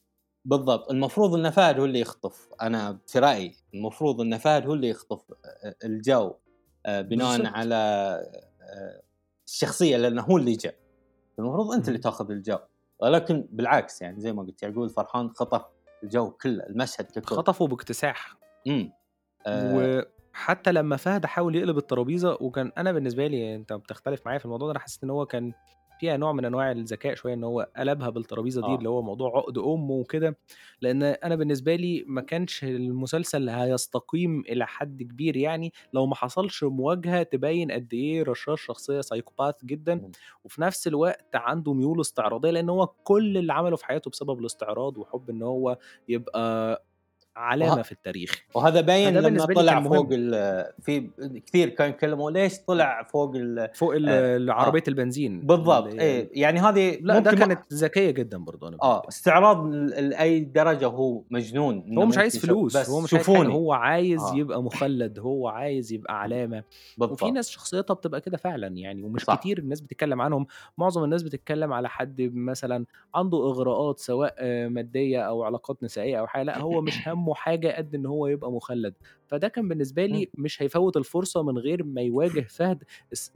بالضبط، 0.44 0.90
المفروض 0.90 1.34
إن 1.34 1.50
فهد 1.50 1.78
هو 1.80 1.84
اللي 1.84 2.00
يخطف، 2.00 2.48
أنا 2.62 2.98
في 3.06 3.18
رأيي 3.18 3.54
المفروض 3.74 4.20
إن 4.20 4.38
فهد 4.38 4.66
هو 4.66 4.74
اللي 4.74 4.88
يخطف 4.88 5.22
الجو 5.84 6.34
بناءً 6.88 7.38
بالضبط. 7.38 7.56
على 7.56 7.74
آآ 8.62 9.02
الشخصية 9.48 9.96
لأنه 9.96 10.22
هو 10.22 10.36
اللي 10.36 10.52
جا، 10.52 10.72
المفروض 11.38 11.72
أنت 11.72 11.88
اللي. 11.88 11.98
تاخذ 11.98 12.30
الجو، 12.30 12.58
ولكن 13.00 13.48
بالعكس 13.50 14.02
يعني 14.02 14.20
زي 14.20 14.32
ما 14.32 14.42
قلت 14.42 14.62
يعقوب 14.62 14.84
الفرحان 14.84 15.30
خطف 15.30 15.62
الجو 16.02 16.30
كله، 16.30 16.66
المشهد 16.66 17.04
ككل. 17.06 17.36
خطفه 17.36 17.66
باكتساح. 17.66 18.36
إمم. 18.66 18.92
وحتى 19.48 20.72
لمّا 20.72 20.96
فهد 20.96 21.26
حاول 21.26 21.56
يقلب 21.56 21.78
الترابيزة 21.78 22.38
وكان 22.40 22.72
أنا 22.78 22.92
بالنسبة 22.92 23.26
لي 23.26 23.54
أنت 23.54 23.72
بتختلف 23.72 24.22
معايا 24.26 24.38
في 24.38 24.44
الموضوع 24.44 24.66
ده، 24.66 24.72
أنا 24.72 24.80
حسيت 24.80 25.04
إن 25.04 25.10
هو 25.10 25.26
كان 25.26 25.52
فيها 26.00 26.16
نوع 26.16 26.32
من 26.32 26.44
أنواع 26.44 26.70
الذكاء 26.72 27.14
شوية 27.14 27.34
إن 27.34 27.44
هو 27.44 27.68
قلبها 27.76 28.10
بالترابيزة 28.10 28.60
دي، 28.60 28.66
آه. 28.66 28.74
اللي 28.78 28.88
هو 28.88 29.02
موضوع 29.02 29.36
عقد 29.36 29.58
أم 29.58 29.90
وكده، 29.90 30.38
لإن 30.80 31.02
أنا 31.02 31.34
بالنسبة 31.36 31.76
لي 31.76 32.04
ما 32.06 32.20
كانش 32.20 32.64
المسلسل 32.64 33.48
هيستقيم 33.48 34.40
إلى 34.40 34.66
حد 34.66 35.02
كبير 35.02 35.36
يعني 35.36 35.72
لو 35.92 36.06
ما 36.06 36.14
حصلش 36.14 36.64
مواجهة 36.64 37.22
تبين 37.22 37.70
قد 37.72 37.94
إيه 37.94 38.22
رشاش 38.22 38.60
شخصية 38.62 39.00
psychopath 39.00 39.64
جدًا، 39.64 39.92
إمم. 39.92 40.12
وفي 40.44 40.62
نفس 40.62 40.86
الوقت 40.86 41.36
عنده 41.36 41.72
ميول 41.72 42.00
استعراضية، 42.00 42.50
لإن 42.50 42.68
هو 42.68 42.86
كل 42.86 43.38
اللي 43.38 43.52
عمله 43.52 43.76
في 43.76 43.86
حياته 43.86 44.10
بسبب 44.10 44.38
الاستعراض 44.40 44.98
وحُب 44.98 45.30
إن 45.30 45.42
هو 45.42 45.78
يبقى 46.08 46.84
علامة 47.36 47.72
وه 47.76 47.82
في 47.82 47.92
التاريخ. 47.92 48.42
وهذا 48.54 48.80
باين 48.80 49.18
لمّا 49.18 49.44
طلع 49.46 49.80
فوق. 49.82 50.08
ال 50.12 50.64
في 50.82 51.10
كثير 51.46 51.68
كانوا 51.68 51.92
يتكلموا 51.94 52.30
ليش 52.30 52.58
طلع 52.66 53.02
فوق 53.02 53.32
ال 53.36 53.70
فوق 53.74 53.94
ال 53.94 54.08
ال 54.08 54.50
آه. 54.50 54.54
عربية 54.54 54.82
البنزين 54.88 55.40
بالضبط 55.46 55.86
اللي 55.86 56.02
إيه، 56.02 56.28
يعني 56.32 56.60
هذه 56.60 56.98
لأ 57.00 57.18
ده 57.18 57.30
كانت 57.30 57.72
ذكية 57.72 58.10
جدًا 58.10 58.38
برضه 58.38 58.66
آه، 58.82 59.02
لي. 59.02 59.08
استعراض 59.08 59.66
ل 59.66 59.86
لأي 60.08 60.40
درجة 60.40 60.86
هو 60.86 61.22
مجنون 61.30 61.98
هو 61.98 62.06
مش 62.06 62.18
عايز 62.18 62.38
فلوس، 62.38 62.76
بس 62.76 62.90
هو 62.90 63.00
مش 63.00 63.10
شوفوني. 63.10 63.52
هو 63.54 63.72
عايز 63.72 64.22
آه. 64.22 64.36
يبقى 64.36 64.62
مُخلَّد، 64.62 65.18
هو 65.18 65.48
عايز 65.48 65.92
يبقى 65.92 66.20
علامة، 66.20 66.56
وفي 66.58 66.64
بالضبط. 66.98 67.24
ناس 67.32 67.50
شخصيتها 67.50 67.94
بتبقى 67.94 68.20
كده 68.20 68.36
فعلًا 68.36 68.66
يعني 68.68 69.02
ومش 69.02 69.22
صح. 69.24 69.34
كتير 69.34 69.58
الناس 69.58 69.80
بتتكلم 69.80 70.22
عنهم، 70.22 70.46
معظم 70.78 71.04
الناس 71.04 71.22
بتتكلم 71.22 71.72
على 71.72 71.88
حد 71.88 72.30
مثلًا 72.34 72.84
عنده 73.14 73.38
إغراءات 73.50 73.98
سواء 73.98 74.34
مادية 74.68 75.20
أو 75.20 75.42
علاقات 75.42 75.82
نسائية 75.82 76.18
أو 76.20 76.26
حاجة، 76.26 76.42
لأ 76.42 76.58
هو 76.58 76.80
مش 76.80 77.08
هَمُّه 77.08 77.25
حاجة 77.35 77.76
قد 77.76 77.95
إن 77.95 78.06
هو 78.06 78.26
يبقى 78.26 78.52
مُخلَّد، 78.52 78.95
فده 79.26 79.49
كان 79.49 79.68
بالنسبة 79.68 80.04
إمم. 80.04 80.14
لي 80.14 80.28
مش 80.35 80.62
هيفوّت 80.62 80.97
الفرصة 80.97 81.42
من 81.42 81.59
غير 81.59 81.85
ما 81.85 82.00
يواجه 82.00 82.40
فهد 82.40 82.85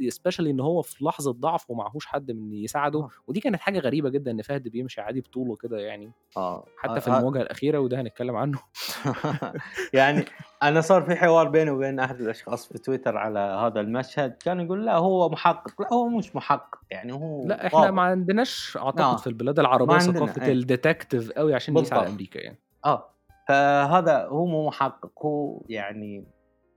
especially 0.02 0.40
إن 0.40 0.60
هو 0.60 0.82
في 0.82 1.04
لحظة 1.04 1.32
ضعف 1.32 1.70
ومعهوش 1.70 2.06
حد 2.06 2.30
من 2.30 2.52
يساعده، 2.52 2.98
آه. 2.98 3.10
ودي 3.26 3.40
كانت 3.40 3.60
حاجة 3.60 3.78
غريبة 3.78 4.08
جدًا 4.08 4.30
إن 4.30 4.42
فهد 4.42 4.68
بيمشي 4.68 5.00
عادي 5.00 5.20
بطوله 5.20 5.56
كده 5.56 5.78
يعني، 5.78 6.12
آه، 6.36 6.64
حتى 6.76 7.00
في 7.00 7.10
ه 7.10 7.14
ه 7.14 7.18
المواجهة 7.18 7.42
الأخيرة 7.42 7.78
وده 7.78 8.00
هنتكلم 8.00 8.36
عنه. 8.36 8.58
يعني 9.92 10.24
أنا 10.62 10.80
صار 10.80 11.02
في 11.02 11.14
حوار 11.16 11.48
بيني 11.48 11.70
وبين 11.70 12.00
أحد 12.00 12.20
الأشخاص 12.20 12.68
في 12.68 12.78
تويتر 12.78 13.16
على 13.16 13.38
هذا 13.38 13.80
المشهد، 13.80 14.36
كان 14.44 14.60
يقول 14.60 14.86
لأ 14.86 14.96
هو 14.96 15.28
محقق، 15.28 15.82
لأ 15.82 15.88
هو 15.92 16.08
مش 16.08 16.36
محقق، 16.36 16.78
يعني 16.90 17.12
هو 17.12 17.46
لأ 17.46 17.66
إحنا 17.66 17.78
ما 17.80 17.86
ضابط. 17.86 17.98
عندناش 17.98 18.76
أعتقد 18.76 19.00
آه، 19.00 19.16
في 19.16 19.26
البلاد 19.26 19.56
ما 19.56 19.66
العربية 19.66 19.94
عندنا 19.94 20.12
ثقافة 20.26 20.46
إيه. 20.46 20.62
الdetective 20.62 21.38
أوي 21.38 21.54
عشان 21.54 21.74
نقيس 21.74 21.92
على 21.92 22.00
بالضبط. 22.00 22.12
أمريكا 22.12 22.38
يعني. 22.38 22.58
آه، 22.84 23.10
فهذا 23.50 24.26
هو 24.26 24.46
مو 24.46 24.66
محقق، 24.66 25.12
هو 25.26 25.62
يعني 25.68 26.24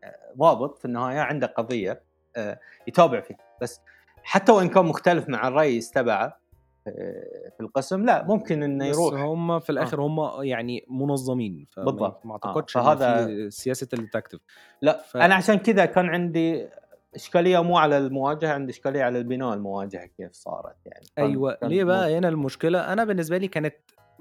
آآ 0.03 0.33
ضابط 0.37 0.77
في 0.77 0.85
النهاية 0.85 1.19
عنده 1.19 1.47
قضية 1.47 2.03
آآ 2.35 2.59
يتابع 2.87 3.21
فيها، 3.21 3.37
بس 3.61 3.81
حتى 4.23 4.51
وإن 4.51 4.69
كان 4.69 4.85
مختلف 4.85 5.29
مع 5.29 5.47
الرئيس 5.47 5.91
تبعه 5.91 6.39
آآ 6.87 7.51
في 7.57 7.63
القسم، 7.63 8.05
لأ 8.05 8.23
ممكن 8.23 8.77
بس 8.77 8.87
يروح. 8.97 9.13
هم 9.21 9.59
في 9.59 9.69
آه. 9.69 9.73
الآخر 9.73 10.01
هم 10.01 10.43
يعني 10.43 10.85
منظمين، 10.89 11.67
بالضبط، 11.77 12.25
ما 12.25 12.31
آه، 12.31 12.39
أعتقدش 12.45 12.77
إن 12.77 12.83
فهذا 12.83 13.49
سياسة 13.49 13.87
الdetective 13.95 14.39
لأ، 14.81 14.97
ف 14.97 15.17
أنا 15.17 15.35
عشان 15.35 15.55
كذا 15.55 15.85
كان 15.85 16.09
عندي 16.09 16.67
إشكالية 17.15 17.63
مو 17.63 17.77
على 17.77 17.97
المواجهة، 17.97 18.53
عندي 18.53 18.71
إشكالية 18.71 19.03
على 19.03 19.17
البناء 19.17 19.53
المواجهة 19.53 20.05
كيف 20.05 20.31
صارت 20.31 20.75
يعني، 20.85 21.05
كان 21.15 21.69
ليه 21.69 21.83
بقى؟ 21.83 22.17
هنا 22.17 22.29
المشكلة؟ 22.29 22.93
أنا 22.93 23.03
بالنسبة 23.03 23.37
لي 23.37 23.47
كانت 23.47 23.75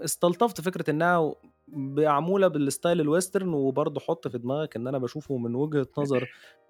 استلطفت 0.04 0.60
فكرة 0.60 0.90
إنها 0.90 1.34
معمولة 1.72 2.48
بالstyle 2.48 2.98
الwestern 3.04 3.42
وبرضه 3.44 4.00
حُط 4.00 4.28
في 4.28 4.38
دماغك 4.38 4.76
إن 4.76 4.86
أنا 4.88 4.98
باشوفه 4.98 5.36
من 5.36 5.54
وجهة 5.54 5.86
نظر 5.98 6.28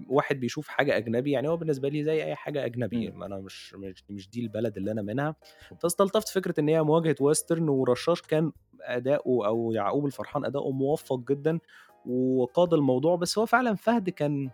واحد 0.09 0.41
بيشوف 0.41 0.69
حاجة 0.69 0.97
أجنبي، 0.97 1.31
يعني 1.31 1.49
هو 1.49 1.57
بالنسبة 1.57 1.89
لي 1.89 2.05
زي 2.05 2.25
أي 2.25 2.35
حاجة 2.35 2.65
أجنبي، 2.65 3.09
إمم. 3.09 3.19
ما 3.19 3.27
أنا 3.27 3.37
مش 3.39 3.75
مش 3.75 4.05
مش 4.11 4.31
دي 4.31 4.41
البلد 4.41 4.77
اللي 4.77 4.91
أنا 4.93 5.03
منها، 5.03 5.35
فاستلطفت 5.81 6.29
فكرة 6.29 6.61
إن 6.61 6.69
هي 6.69 6.83
مواجهة 6.83 7.17
western 7.23 7.61
ورشاش 7.69 8.23
كان 8.23 8.53
أداؤه 8.83 9.47
أو 9.47 9.73
يعقوب 9.73 10.07
الفرحان 10.07 10.45
أداؤه 10.45 10.71
موفّق 10.73 11.19
جدًا 11.31 11.59
وقاد 12.07 12.75
الموضوع، 12.75 13.17
بس 13.17 13.39
هو 13.39 13.47
فعلًا 13.47 13.75
فهد 13.75 14.11
كان 14.11 14.51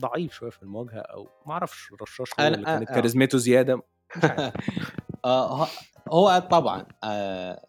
ضعيف 0.00 0.32
شوية 0.32 0.50
في 0.50 0.62
المواجهة 0.62 0.98
أو 1.00 1.28
ما 1.46 1.52
أعرفش 1.52 1.92
رشاش 2.02 2.30
هو 2.40 2.46
اللي 2.46 2.64
كانت 2.66 2.90
آه. 2.90 2.94
كاريزمته 2.94 3.38
زيادة، 3.38 3.76
مش 4.16 4.24
عارف. 4.24 4.54
آه، 5.24 5.64
ه 5.64 5.68
هو 6.12 6.48
طبعًا 6.50 6.86
آآ 7.04 7.67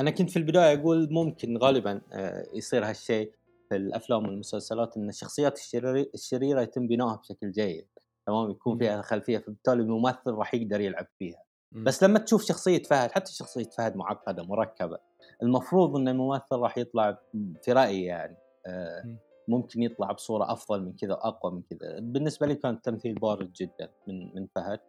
أنا 0.00 0.10
كنت 0.10 0.30
في 0.30 0.38
البداية 0.38 0.80
أقول 0.80 1.08
ممكن 1.12 1.56
غالبًا 1.56 2.00
آآ 2.12 2.46
يصير 2.54 2.84
هالشيء 2.84 3.32
في 3.68 3.76
الأفلام 3.76 4.26
والمسلسلات 4.26 4.96
إن 4.96 5.08
الشخصيات 5.08 5.58
الشريري 5.58 6.10
الشريرة 6.14 6.60
يتم 6.60 6.86
بنائها 6.86 7.16
بشكل 7.16 7.50
جيد، 7.50 7.88
تمام، 8.26 8.50
يكون. 8.50 8.78
فيها 8.78 9.02
خلفية، 9.02 9.38
فبالتالي 9.38 9.82
الممثل 9.82 10.30
راح 10.30 10.54
يقدر 10.54 10.80
يلعب 10.80 11.06
فيها،. 11.18 11.42
بس 11.72 12.02
لمّا 12.02 12.18
تشوف 12.18 12.44
شخصية 12.44 12.82
فهد 12.82 13.10
حتى 13.10 13.32
شخصية 13.32 13.64
فهد 13.78 13.96
معقدة 13.96 14.42
مركبة، 14.42 14.98
المفروض 15.42 15.96
إن 15.96 16.08
الممثل 16.08 16.52
راح 16.52 16.78
يطلع 16.78 17.18
في 17.62 17.72
رأيي 17.72 18.04
يعني 18.04 18.36
إمم. 18.66 19.18
ممكن 19.48 19.82
يطلع 19.82 20.12
بصورة 20.12 20.52
أفضل 20.52 20.82
من 20.82 20.92
كذا، 20.92 21.12
أقوى 21.12 21.52
من 21.52 21.62
كذا، 21.62 22.00
بالنسبة 22.00 22.46
لي 22.46 22.54
كان 22.54 22.74
التمثيل 22.74 23.14
بارد 23.14 23.52
جدًا 23.52 23.88
من 24.06 24.34
من 24.34 24.46
فهد 24.54 24.80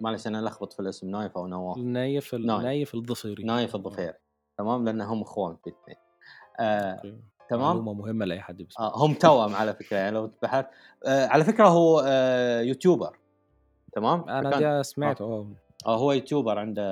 معلش 0.00 0.26
أنا 0.26 0.40
ألخبط 0.40 0.72
في 0.72 0.80
الاسم 0.80 1.10
نايف 1.10 1.36
أو 1.36 1.46
نواف؟ 1.46 1.78
نايف 1.78 2.34
ال 2.34 2.46
نايف. 2.46 2.62
نايف 2.62 2.94
الضفيري. 2.94 3.44
نايف 3.44 3.74
آه. 3.74 3.78
الضفيري 3.78 4.14
تمام، 4.58 4.84
لأنهم 4.84 5.22
إخوان 5.22 5.56
في 5.56 5.70
الاثنين 5.70 5.96
okay، 6.60 7.18
تمام؟ 7.50 7.62
معلومة 7.62 7.92
مهمة 7.92 8.24
لأي 8.24 8.40
حد 8.40 8.56
بيسمعنا. 8.56 8.94
آه، 8.94 9.04
هم 9.06 9.14
توأم 9.14 9.54
على 9.54 9.74
فكرة 9.74 9.96
يعني 9.96 10.10
لو 10.10 10.30
بحثت 10.42 10.68
آآ 11.06 11.26
على 11.26 11.44
فكرة 11.44 11.68
هو 11.68 12.00
آآ 12.06 12.60
YouTuber 12.62 13.18
تمام، 13.92 14.22
فكان 14.22 14.50
ده 14.50 14.78
آه، 14.78 14.82
سمعته 14.82 15.24
آه. 15.24 15.46
آه 15.86 15.96
هو 15.96 16.12
YouTuber 16.12 16.58
عنده 16.58 16.82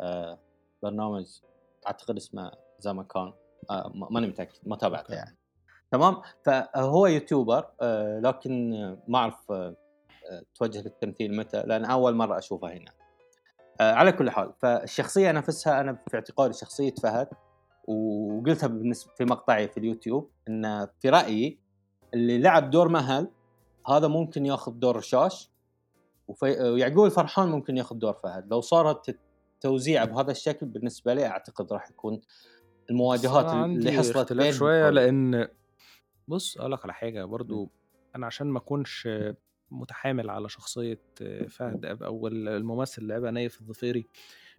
آآ 0.00 0.38
برنامج 0.82 1.26
أعتقد 1.86 2.16
اسمه 2.16 2.52
زمكان 2.78 3.32
م 3.70 4.14
ماني 4.14 4.26
متأكد 4.26 4.58
ما 4.66 4.76
تابعته. 4.76 5.14
يعني، 5.14 5.36
تمام، 5.90 6.16
فهو 6.44 7.06
YouTuber 7.06 7.66
آآ 7.80 8.20
لكن 8.20 8.70
ما 9.08 9.18
أعرف 9.18 9.52
آآ 9.52 9.74
توجه 10.54 10.82
للتمثيل 10.82 11.36
متى، 11.36 11.62
لأن 11.66 11.84
أول 11.84 12.14
مرة 12.14 12.38
أشوفه 12.38 12.72
هنا. 12.72 12.90
آآ 13.80 13.92
على 13.92 14.12
كل 14.12 14.30
حال، 14.30 14.52
فالشخصية 14.62 15.32
نفسها 15.32 15.80
أنا 15.80 15.98
في 16.08 16.16
اعتقادي 16.16 16.52
شخصية 16.52 16.94
فهد 17.02 17.28
وقُلتها 17.88 18.66
بالنسب 18.66 19.10
في 19.16 19.24
مقطعي 19.24 19.68
في 19.68 19.76
اليوتيوب، 19.76 20.30
إن 20.48 20.88
في 21.00 21.08
رأيي 21.08 21.58
اللي 22.14 22.38
لعب 22.38 22.70
دور 22.70 22.88
مهل 22.88 23.28
هذا 23.88 24.08
ممكن 24.08 24.46
ياخذ 24.46 24.72
دور 24.72 24.96
رشاش 24.96 25.50
ويعقوب 26.28 27.06
الفرحان 27.06 27.48
ممكن 27.48 27.76
ياخذ 27.76 27.96
دور 27.96 28.12
فهد، 28.12 28.50
لو 28.50 28.60
صارت 28.60 29.08
التوزيع 29.08 30.04
بهذا 30.04 30.30
الشكل 30.30 30.66
بالنسبة 30.66 31.14
لي 31.14 31.26
أعتقد 31.26 31.72
راح 31.72 31.90
يكون 31.90 32.20
المواجهات 32.90 33.52
اللي 33.52 33.92
حصلت 33.92 34.32
بين 34.32 34.52
شوية 34.52 34.84
هذول. 34.84 34.94
لإن 34.94 35.48
بُص 36.28 36.58
أقول 36.58 36.72
لك 36.72 36.84
على 36.84 36.94
حاجة 36.94 37.22
إمم. 37.22 37.30
برضه، 37.30 37.70
أنا 38.16 38.26
عشان 38.26 38.46
ما 38.46 38.58
أكونش 38.58 39.08
متحامل 39.74 40.30
على 40.30 40.48
شخصية 40.48 41.00
فهد 41.48 41.84
أب 41.84 42.02
أو 42.02 42.26
ال 42.26 42.48
الممثل 42.48 43.02
اللي 43.02 43.14
لعبها 43.14 43.30
نايف 43.30 43.60
الضفيري 43.60 44.06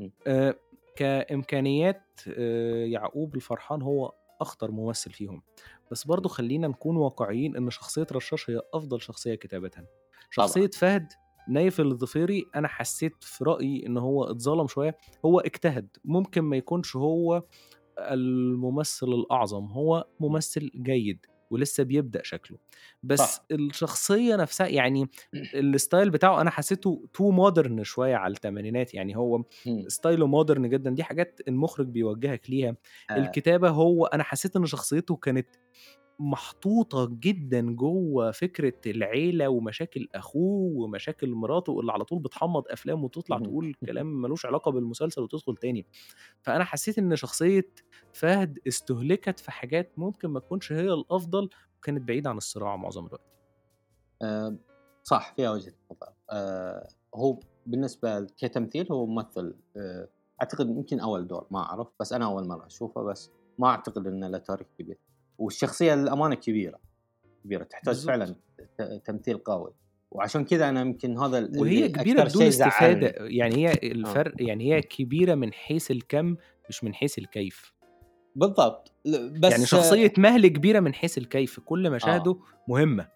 إمم. 0.02 0.12
آآ 0.28 0.56
كإمكانيات 0.96 2.04
آآ 2.28 2.86
يعقوب 2.86 3.36
الفرحان 3.36 3.82
هو 3.82 4.12
أخطر 4.42 4.72
ممثل 4.72 5.12
فيهم، 5.12 5.42
بس 5.92 6.04
برضه 6.04 6.30
خلّينا 6.30 6.68
نكون 6.68 6.98
واقعيين 6.98 7.56
إن 7.56 7.70
شخصية 7.70 8.08
رشاش 8.12 8.50
هي 8.50 8.62
أفضل 8.74 9.02
شخصية 9.02 9.36
كتابةً. 9.36 9.70
طبعًا. 9.70 9.88
شخصية 10.30 10.70
فهد 10.70 11.08
نايف 11.50 11.80
الضفيري 11.82 12.46
أنا 12.56 12.68
حسيت 12.68 13.14
في 13.24 13.44
رأيي 13.44 13.86
إن 13.88 13.98
هو 13.98 14.24
اتظلم 14.24 14.68
شوية، 14.68 14.98
هو 15.26 15.40
اجتهد، 15.40 15.88
ممكن 16.06 16.42
ما 16.42 16.58
يكونش 16.58 16.96
هو 16.96 17.44
الممثل 18.00 19.08
الأعظم، 19.08 19.66
هو 19.66 20.08
ممثل 20.20 20.72
جيد 20.76 21.26
ولسه 21.50 21.84
بيبدأ 21.84 22.24
شكله، 22.24 22.58
بس 23.04 23.42
صح. 23.42 23.46
الشخصية 23.52 24.36
نفسها 24.36 24.68
يعني 24.68 25.06
الstyle 25.56 26.08
بتاعه 26.10 26.42
أنا 26.42 26.50
حسيته 26.52 27.06
too 27.18 27.34
modern 27.38 27.82
شوية 27.82 28.16
على 28.16 28.32
التمانينات، 28.34 28.94
يعني 28.94 29.18
هو. 29.18 29.44
ستايله 29.88 30.44
modern 30.44 30.60
جدًا، 30.62 30.90
دي 30.92 31.04
حاجات 31.04 31.40
المخرج 31.48 31.88
بيوجهك 31.88 32.50
ليها. 32.50 32.76
آآ 33.10 33.16
الكتابة 33.18 33.70
هو 33.70 34.06
أنا 34.06 34.24
حسيت 34.24 34.56
إن 34.56 34.66
شخصيته 34.66 35.16
كانت 35.16 35.50
محطوطة 36.20 37.08
جدًا 37.20 37.62
جوّه 37.76 38.32
فكرة 38.32 38.74
العيلة 38.88 39.50
ومشاكل 39.50 40.08
أخوه 40.16 40.72
ومشاكل 40.84 41.30
مراته 41.36 41.80
اللي 41.80 41.92
على 41.92 42.06
طول 42.06 42.20
بتحمّض 42.20 42.64
أفلام 42.70 43.04
وتطلع 43.04 43.38
اهم. 43.38 43.40
تقول 43.40 43.74
كلام 43.86 44.22
ما 44.22 44.28
لوش 44.28 44.46
علاقة 44.46 44.72
بالمسلسل 44.72 45.22
وتدخل 45.22 45.56
تاني. 45.58 45.88
فأنا 46.42 46.64
حسيت 46.64 46.98
إن 47.00 47.16
شخصية 47.16 47.72
فهد 48.12 48.60
استُهلكت 48.68 49.40
في 49.40 49.52
حاجات 49.52 49.94
ممكن 49.98 50.30
ما 50.30 50.40
تكونش 50.40 50.72
هي 50.72 50.94
الأفضل 50.94 51.50
وكانت 51.78 52.02
بعيدة 52.08 52.30
عن 52.30 52.38
الصراع 52.38 52.76
معظم 52.76 53.06
الوقت. 53.08 53.22
آآ 54.22 54.58
صح 55.04 55.34
فيها 55.36 55.52
وجهة 55.52 55.74
نظر. 55.92 56.14
آآ 56.30 56.88
هو 57.16 57.40
بالنسبة 57.66 58.20
كتمثيل 58.38 58.92
هو 58.92 59.06
ممثل 59.06 59.60
آآ 59.78 60.08
أعتقد 60.42 60.70
يمكن 60.70 61.00
أول 61.00 61.28
دور 61.28 61.48
ما 61.52 61.60
أعرف، 61.60 61.88
بس 62.00 62.14
أنا 62.14 62.26
أول 62.26 62.48
مرة 62.48 62.66
أشوفه 62.66 63.04
بس 63.04 63.32
ما 63.58 63.68
أعتقد 63.68 64.08
إنه 64.08 64.28
له 64.28 64.38
تاريخ 64.38 64.68
كبير. 64.80 64.98
والشخصية 65.38 65.96
للأمانة 65.96 66.36
كبيرة، 66.36 66.80
كبيرة 67.44 67.64
تحتاج 67.64 67.94
بالضبط. 67.94 68.08
فعلًا 68.08 68.36
تمثيل 69.06 69.38
قوي، 69.38 69.74
وعشان 70.12 70.46
كذا 70.46 70.70
أنا 70.70 70.82
يمكن 70.82 71.18
هذا 71.18 71.50
وهي 71.58 71.86
أكثر 71.86 72.26
بدون 72.26 72.50
زعّلني. 72.50 73.14
يعني 73.20 73.56
هي 73.56 73.72
آه. 73.72 73.80
الفرق 73.84 74.34
يعني 74.40 74.74
هي 74.74 74.82
كبيرة 74.82 75.36
من 75.36 75.54
حيث 75.54 75.92
الكَم 75.92 76.36
مش 76.70 76.84
من 76.84 76.94
حيث 76.94 77.18
الكيف. 77.18 77.74
بالضبط، 78.36 78.92
بس 79.40 79.52
يعني 79.52 79.66
شخصية 79.66 80.14
مهل 80.18 80.48
كبيرة 80.48 80.80
من 80.80 80.94
حيث 80.94 81.18
الكيف، 81.18 81.60
كل 81.60 81.92
مشاهده 81.92 82.32
آه. 82.32 82.40
مهمة، 82.68 83.10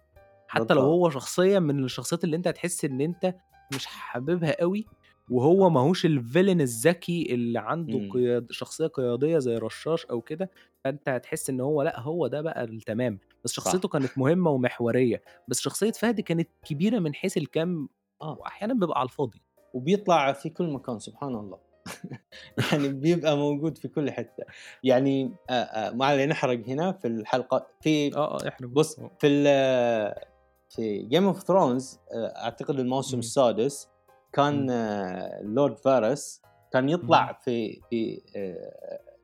حتى 0.48 0.74
لو 0.74 0.80
بالضبط. 0.80 0.84
هو 0.84 1.10
شخصية 1.10 1.58
من 1.58 1.84
الشخصيات 1.84 2.24
اللي 2.24 2.36
أنت 2.36 2.48
هتحس 2.48 2.84
إن 2.84 3.00
أنت 3.00 3.34
مش 3.74 3.86
حاببها 3.86 4.62
أوي، 4.62 4.86
وهو 5.30 5.70
ماهوش 5.70 6.06
الفيلن 6.06 6.60
الذكي 6.60 7.34
اللي 7.34 7.58
عنده. 7.58 8.08
قياد 8.12 8.46
شخصية 8.50 8.86
قيادية 8.86 9.38
زي 9.38 9.56
رشاش 9.58 10.06
أو 10.06 10.20
كده، 10.20 10.50
فأنت 10.84 11.08
هتحس 11.08 11.50
إن 11.50 11.60
هو 11.60 11.82
لأ، 11.82 12.00
هو 12.00 12.26
ده 12.26 12.40
بقى 12.40 12.64
التمام، 12.64 13.18
بس 13.44 13.50
صح. 13.50 13.56
شخصيته 13.56 13.88
كانت 13.88 14.18
مهمة 14.18 14.50
ومحورية، 14.50 15.22
بس 15.48 15.60
شخصية 15.60 15.90
فهد 15.92 16.20
كانت 16.20 16.48
كبيرة 16.64 16.98
من 16.98 17.14
حيث 17.14 17.36
الكم 17.36 17.88
آه. 18.22 18.38
وأحيانًا 18.40 18.74
بيبقى 18.74 18.98
على 19.00 19.06
الفاضي. 19.08 19.42
وبيطلع 19.74 20.32
في 20.32 20.48
كل 20.48 20.70
مكان 20.70 20.98
سبحان 20.98 21.34
الله. 21.34 21.58
يعني 22.72 22.88
بيبقى 22.88 23.36
موجود 23.36 23.78
في 23.78 23.88
كل 23.88 24.10
حتة. 24.10 24.44
يعني 24.84 25.32
آآ 25.50 25.88
آآ 25.88 25.92
ما 25.92 26.04
علينا 26.06 26.32
نحرق 26.32 26.68
هنا 26.68 26.92
في 26.92 27.08
الحلقة 27.08 27.66
في 27.80 28.16
آه، 28.16 28.18
آه، 28.44 28.48
احرق 28.48 28.68
بُص 28.68 28.98
آه. 28.98 29.10
في 29.20 29.28
في 30.70 31.08
of 31.32 31.36
Thrones 31.36 31.98
آآ 32.14 32.44
أعتقد 32.44 32.80
الموسم. 32.80 33.18
السادس 33.18 33.88
كان. 34.32 34.66
لورد 35.42 35.78
فارس 35.78 36.42
كان 36.72 36.88
يطلع. 36.88 37.38
في 37.44 37.80
في 37.90 38.22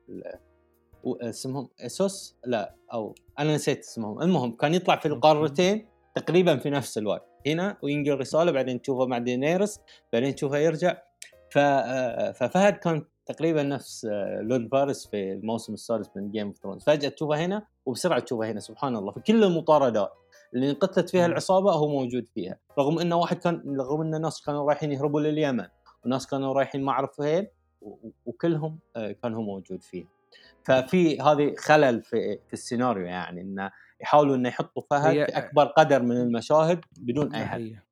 ال 0.09 0.23
و 1.03 1.15
اسمهم 1.15 1.69
اسوس؟ 1.79 2.35
لا 2.45 2.75
أو 2.93 3.15
أنا 3.39 3.55
نسيت 3.55 3.79
اسمهم، 3.79 4.21
المهم 4.21 4.51
كان 4.51 4.73
يطلع 4.73 4.95
في. 4.95 5.05
القارتين 5.05 5.87
تقريبًا 6.15 6.57
في 6.57 6.69
نفس 6.69 6.97
الوقت، 6.97 7.25
هنا 7.47 7.77
وينقل 7.83 8.19
رسالة 8.19 8.51
بعدين 8.51 8.81
تشوفه 8.81 9.05
مع 9.05 9.17
دينيرس 9.17 9.79
بعدين 10.13 10.35
تشوفه 10.35 10.57
يرجع 10.57 10.97
ففهد 12.33 12.73
كان 12.73 13.05
تقريبًا 13.25 13.63
نفس 13.63 14.05
لورد 14.41 14.67
فارس 14.71 15.07
في 15.07 15.31
الموسم 15.33 15.73
السادس 15.73 16.09
من 16.15 16.31
Game 16.31 16.55
of 16.55 16.59
Thrones 16.59 16.83
فجأة 16.85 17.09
تشوفه 17.09 17.45
هنا 17.45 17.67
وبسرعة 17.85 18.19
تشوفه 18.19 18.51
هنا 18.51 18.59
سبحان 18.59 18.95
الله 18.95 19.11
في 19.11 19.19
كل 19.19 19.43
المطاردات 19.43 20.11
اللي 20.53 20.69
انقتلت 20.69 21.09
فيها 21.09 21.25
إمم. 21.25 21.31
العصابة 21.31 21.71
هو 21.71 21.87
موجود 21.87 22.27
فيها، 22.27 22.59
رغم 22.79 22.99
إنه 22.99 23.15
واحد 23.15 23.37
كان 23.37 23.77
رغم 23.79 24.01
إن 24.01 24.15
الناس 24.15 24.41
كانوا 24.45 24.67
رايحين 24.69 24.91
يهربوا 24.91 25.21
لليمن 25.21 25.67
وناس 26.05 26.27
كانوا 26.27 26.53
رايحين 26.53 26.83
ما 26.83 27.07
و 27.81 27.89
و 27.89 28.11
وكلهم 28.25 28.79
آآ 28.95 29.11
كان 29.11 29.33
هو 29.33 29.41
موجود 29.41 29.83
فيها. 29.83 30.07
ففي 30.65 31.21
هذه 31.21 31.55
خلل 31.59 32.03
في 32.03 32.39
في 32.47 32.53
السيناريو 32.53 33.05
يعني 33.05 33.41
إنه 33.41 33.71
يحاولوا 34.01 34.35
إنه 34.35 34.49
يحطوا 34.49 34.83
فهد 34.91 35.23
في 35.25 35.31
أكبر 35.37 35.65
قدر 35.65 36.03
من 36.03 36.17
المشاهد 36.17 36.81
بدون 36.97 37.35
هدف. 37.35 37.45
حقيقة. 37.45 37.83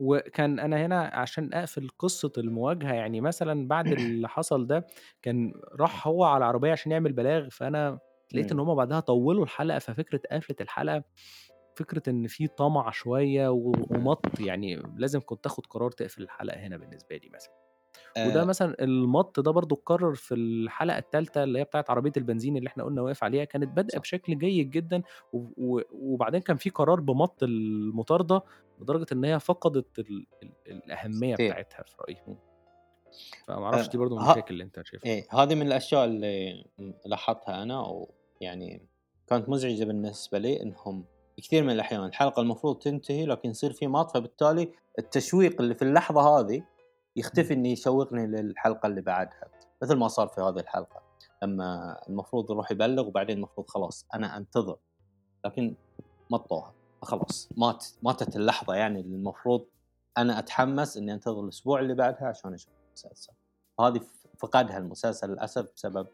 وكان 0.00 0.60
أنا 0.60 0.86
هنا 0.86 1.00
عشان 1.14 1.54
أقفل 1.54 1.88
قصة 1.98 2.32
المواجهة، 2.38 2.92
يعني 2.94 3.20
مثلًا 3.20 3.68
بعد 3.68 3.92
اللي 3.92 4.28
حصل 4.28 4.66
ده، 4.66 4.86
كان 5.22 5.52
راح 5.80 6.08
هو 6.08 6.24
على 6.24 6.38
العربية 6.38 6.72
عشان 6.72 6.92
يعمل 6.92 7.12
بلاغ، 7.12 7.48
فأنا 7.50 7.98
لقيت 8.34 8.52
إمم. 8.52 8.60
هم 8.60 8.74
بعدها 8.74 9.00
طوّلوا 9.00 9.44
الحلقة، 9.44 9.78
ففكرة 9.78 10.20
قفلة 10.32 10.56
الحلقة 10.60 11.04
فكرة 11.76 12.02
إن 12.10 12.26
في 12.26 12.46
طمع 12.46 12.90
شوية 12.90 13.48
و 13.48 13.72
ومَط، 13.90 14.40
يعني 14.40 14.82
لازم 14.96 15.20
كنت 15.20 15.44
تاخد 15.44 15.66
قرار 15.66 15.90
تقفل 15.90 16.22
الحلقة 16.22 16.56
هنا 16.60 16.76
بالنسبة 16.76 17.16
لي 17.16 17.30
مثلًا. 17.34 17.52
وده 18.26 18.40
آآ 18.40 18.44
مثلًا 18.44 18.76
المَط 18.84 19.40
ده 19.40 19.50
برضه 19.50 19.76
اتكرر 19.76 20.14
في 20.14 20.34
الحلقة 20.34 20.98
التالتة 20.98 21.42
اللي 21.44 21.58
هي 21.58 21.64
بتاعة 21.64 21.84
عربية 21.88 22.12
البنزين 22.16 22.56
اللي 22.56 22.68
إحنا 22.68 22.84
قُلنا 22.84 23.02
واقف 23.02 23.24
عليها، 23.24 23.44
كانت 23.44 23.68
بادئة 23.76 23.94
صح. 23.96 24.00
بشكل 24.00 24.38
جيد 24.38 24.70
جدًا 24.70 25.02
وبعدين 25.92 26.40
كان 26.40 26.56
في 26.56 26.70
قرار 26.70 27.00
بمَط 27.00 27.42
المطاردة 27.42 28.42
لدرجة 28.80 29.06
إن 29.12 29.24
هي 29.24 29.40
فقدت 29.40 29.98
ال 29.98 30.26
ال 30.42 30.52
الأهمية 30.66 31.34
كتير. 31.34 31.50
بتاعتها 31.50 31.82
في. 31.82 32.16
إمم. 32.28 32.36
فما 33.46 33.64
أعرفش 33.66 33.88
دي 33.88 33.96
آآ 33.96 34.00
برضه 34.02 34.16
من 34.16 34.22
ه 34.22 34.24
المشاكل 34.24 34.54
اللي 34.54 34.64
أنت 34.64 34.82
شايفها. 34.84 35.10
إيه، 35.10 35.26
هذه 35.30 35.54
من 35.54 35.66
الأشياء 35.66 36.04
اللي 36.04 36.64
لاحظتها 37.06 37.62
أنا 37.62 37.80
ويعني 38.40 38.82
كانت 39.26 39.48
مزعجة 39.48 39.84
بالنسبة 39.84 40.38
لي 40.38 40.62
إنهم 40.62 41.04
كثير 41.36 41.62
من 41.62 41.70
الأحيان 41.70 42.04
الحلقة 42.04 42.42
المفروض 42.42 42.78
تنتهي 42.78 43.26
لكن 43.26 43.50
يصير 43.50 43.72
في 43.72 43.86
مَط، 43.86 44.10
فبالتالي 44.10 44.72
التشويق 44.98 45.60
اللي 45.60 45.74
في 45.74 45.82
اللحظة 45.82 46.20
هذه 46.20 46.62
يختفي. 47.16 47.54
إنه 47.54 47.68
يشوقني 47.68 48.26
للحلقة 48.26 48.86
اللي 48.86 49.00
بعدها، 49.00 49.50
مثل 49.82 49.96
ما 49.96 50.08
صار 50.08 50.28
في 50.28 50.40
هذه 50.40 50.60
الحلقة، 50.60 51.02
لما 51.42 52.00
المفروض 52.08 52.50
يروح 52.50 52.70
يبلغ 52.70 53.06
وبعدين 53.06 53.36
المفروض 53.36 53.70
خلاص 53.70 54.06
أنا 54.14 54.36
أنتظر، 54.36 54.76
لكن 55.44 55.74
مطوها، 56.30 56.74
فخلاص 57.02 57.48
مات 57.56 57.86
ماتت 58.02 58.36
اللحظة 58.36 58.74
يعني 58.74 59.00
اللي 59.00 59.16
المفروض 59.16 59.66
أنا 60.18 60.38
أتحمس 60.38 60.96
إني 60.96 61.14
أنتظر 61.14 61.44
الأسبوع 61.44 61.80
اللي 61.80 61.94
بعدها 61.94 62.28
عشان 62.28 62.54
أشوف 62.54 62.72
المسلسل. 62.88 63.32
هذه 63.80 64.00
فقدها 64.38 64.78
المسلسل 64.78 65.30
للأسف 65.30 65.66
بسبب 65.76 66.06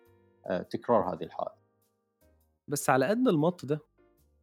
آآ 0.46 0.62
تكرار 0.62 1.14
هذه 1.14 1.22
الحالة. 1.22 1.52
بس 2.68 2.90
على 2.90 3.06
قد 3.06 3.28
المَط 3.28 3.64
ده، 3.64 3.80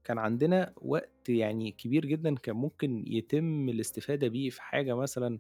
كان 0.08 0.18
عندنا 0.20 0.74
وقت 0.82 1.30
يعني 1.30 1.72
كبير 1.72 2.06
جدًا 2.06 2.36
كان 2.36 2.56
ممكن 2.56 3.04
يتم 3.08 3.70
الاستفادة 3.70 4.28
بيه 4.28 4.50
في 4.50 4.62
حاجة 4.62 4.96
مثلًا 4.96 5.40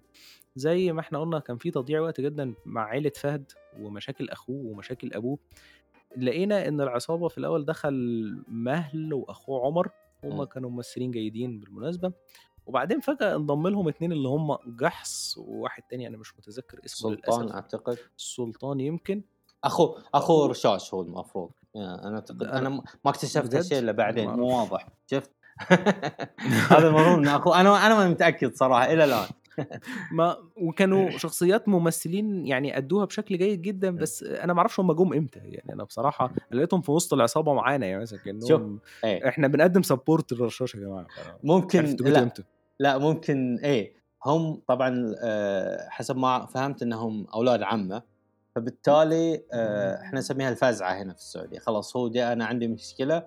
زي 0.55 0.91
ما 0.91 0.99
إحنا 1.01 1.19
قُلنا 1.19 1.39
كان 1.39 1.57
في 1.57 1.71
تضييع 1.71 2.01
وقت 2.01 2.21
جدًا 2.21 2.53
مع 2.65 2.85
عيلة 2.85 3.11
فهد 3.15 3.51
ومشاكل 3.79 4.29
أخوه 4.29 4.65
ومشاكل 4.65 5.13
أبوه، 5.13 5.39
لقينا 6.17 6.67
إن 6.67 6.81
العصابة 6.81 7.27
في 7.27 7.37
الأول 7.37 7.65
دخل 7.65 7.93
مهل 8.47 9.13
وأخوه 9.13 9.65
عمر، 9.65 9.89
وهُم 10.23 10.33
إمم. 10.35 10.45
كانوا 10.45 10.69
ممثلين 10.69 11.11
جيدين 11.11 11.59
بالمناسبة، 11.59 12.13
وبعدين 12.65 12.99
فجأة 12.99 13.35
انضم 13.35 13.67
لهم 13.67 13.87
2 13.87 14.11
اللي 14.11 14.27
هم 14.29 14.57
جحظ 14.67 15.35
وواحد 15.37 15.83
تاني 15.83 16.07
أنا 16.07 16.17
مش 16.17 16.37
متذكر 16.39 16.81
اسمه 16.85 17.09
سلطان 17.09 17.45
للأسف، 17.45 17.55
أعتقد. 17.55 17.99
السلطان 18.17 18.79
يمكن. 18.79 19.23
أخو 19.63 20.43
و 20.43 20.45
رشاش 20.45 20.93
هو 20.93 21.01
المفروض، 21.01 21.51
أنا 21.77 22.23
أنا 22.41 22.69
م 22.69 22.81
ما 23.05 23.11
اكتشفت؟ 23.11 23.55
هالشيء 23.55 23.81
ما 23.81 23.91
بعدين 23.91 24.29
مو. 24.29 24.45
واضح، 24.47 24.87
شُفت؟ 25.11 25.31
هذا 26.71 26.87
المفروض 26.87 27.17
إنه 27.17 27.35
أخوه 27.35 27.61
أنا 27.61 27.87
أنا 27.87 27.95
ماني 27.97 28.09
متأكد 28.09 28.55
صراحة 28.55 28.85
إلى 28.93 29.03
الآن. 29.03 29.27
ما 30.11 30.37
وكانوا 30.55 31.17
شخصيات 31.17 31.67
ممثلين 31.69 32.45
يعني 32.47 32.77
أدّوها 32.77 33.05
بشكل 33.05 33.37
جيد 33.37 33.61
جدًا، 33.61 33.89
إمم. 33.89 33.97
بس 33.97 34.23
أنا 34.23 34.53
ما 34.53 34.59
أعرفش 34.59 34.79
هم 34.79 34.91
جُم 34.93 35.13
إمتى، 35.13 35.39
يعني 35.39 35.73
أنا 35.73 35.83
بصراحة 35.83 36.25
أنا 36.51 36.57
لقيتهم 36.59 36.81
في 36.81 36.91
وسط 36.91 37.13
العصابة 37.13 37.53
معانا، 37.53 37.85
يعني 37.85 38.01
مثلًا 38.01 38.19
شوف 38.19 38.25
كأنهم 38.25 38.79
إيه. 39.03 39.27
إحنا 39.27 39.47
بنقدّم 39.47 39.81
support 39.81 40.23
لرشاش 40.39 40.75
يا 40.75 41.05
عارف 41.19 41.37
ممكن 41.43 41.95
لأ، 41.99 42.23
إمتى. 42.23 42.43
لأ 42.79 42.97
ممكن 42.97 43.59
إيه، 43.63 43.93
هم 44.25 44.61
طبعًا 44.67 45.15
آآ 45.23 45.87
حسب 45.89 46.17
ما 46.17 46.45
فهمت 46.45 46.81
إنهم 46.81 47.27
أولاد 47.33 47.63
عمة، 47.63 48.01
فبالتالي 48.57 49.43
آآ 49.53 50.01
إحنا 50.01 50.19
نسميها 50.19 50.49
الفزعة 50.49 51.01
هنا 51.01 51.13
في 51.13 51.19
السعودية، 51.19 51.59
خلاص 51.59 51.95
هو 51.97 52.09
جه 52.09 52.33
أنا 52.33 52.45
عندي 52.45 52.67
مشكلة 52.67 53.23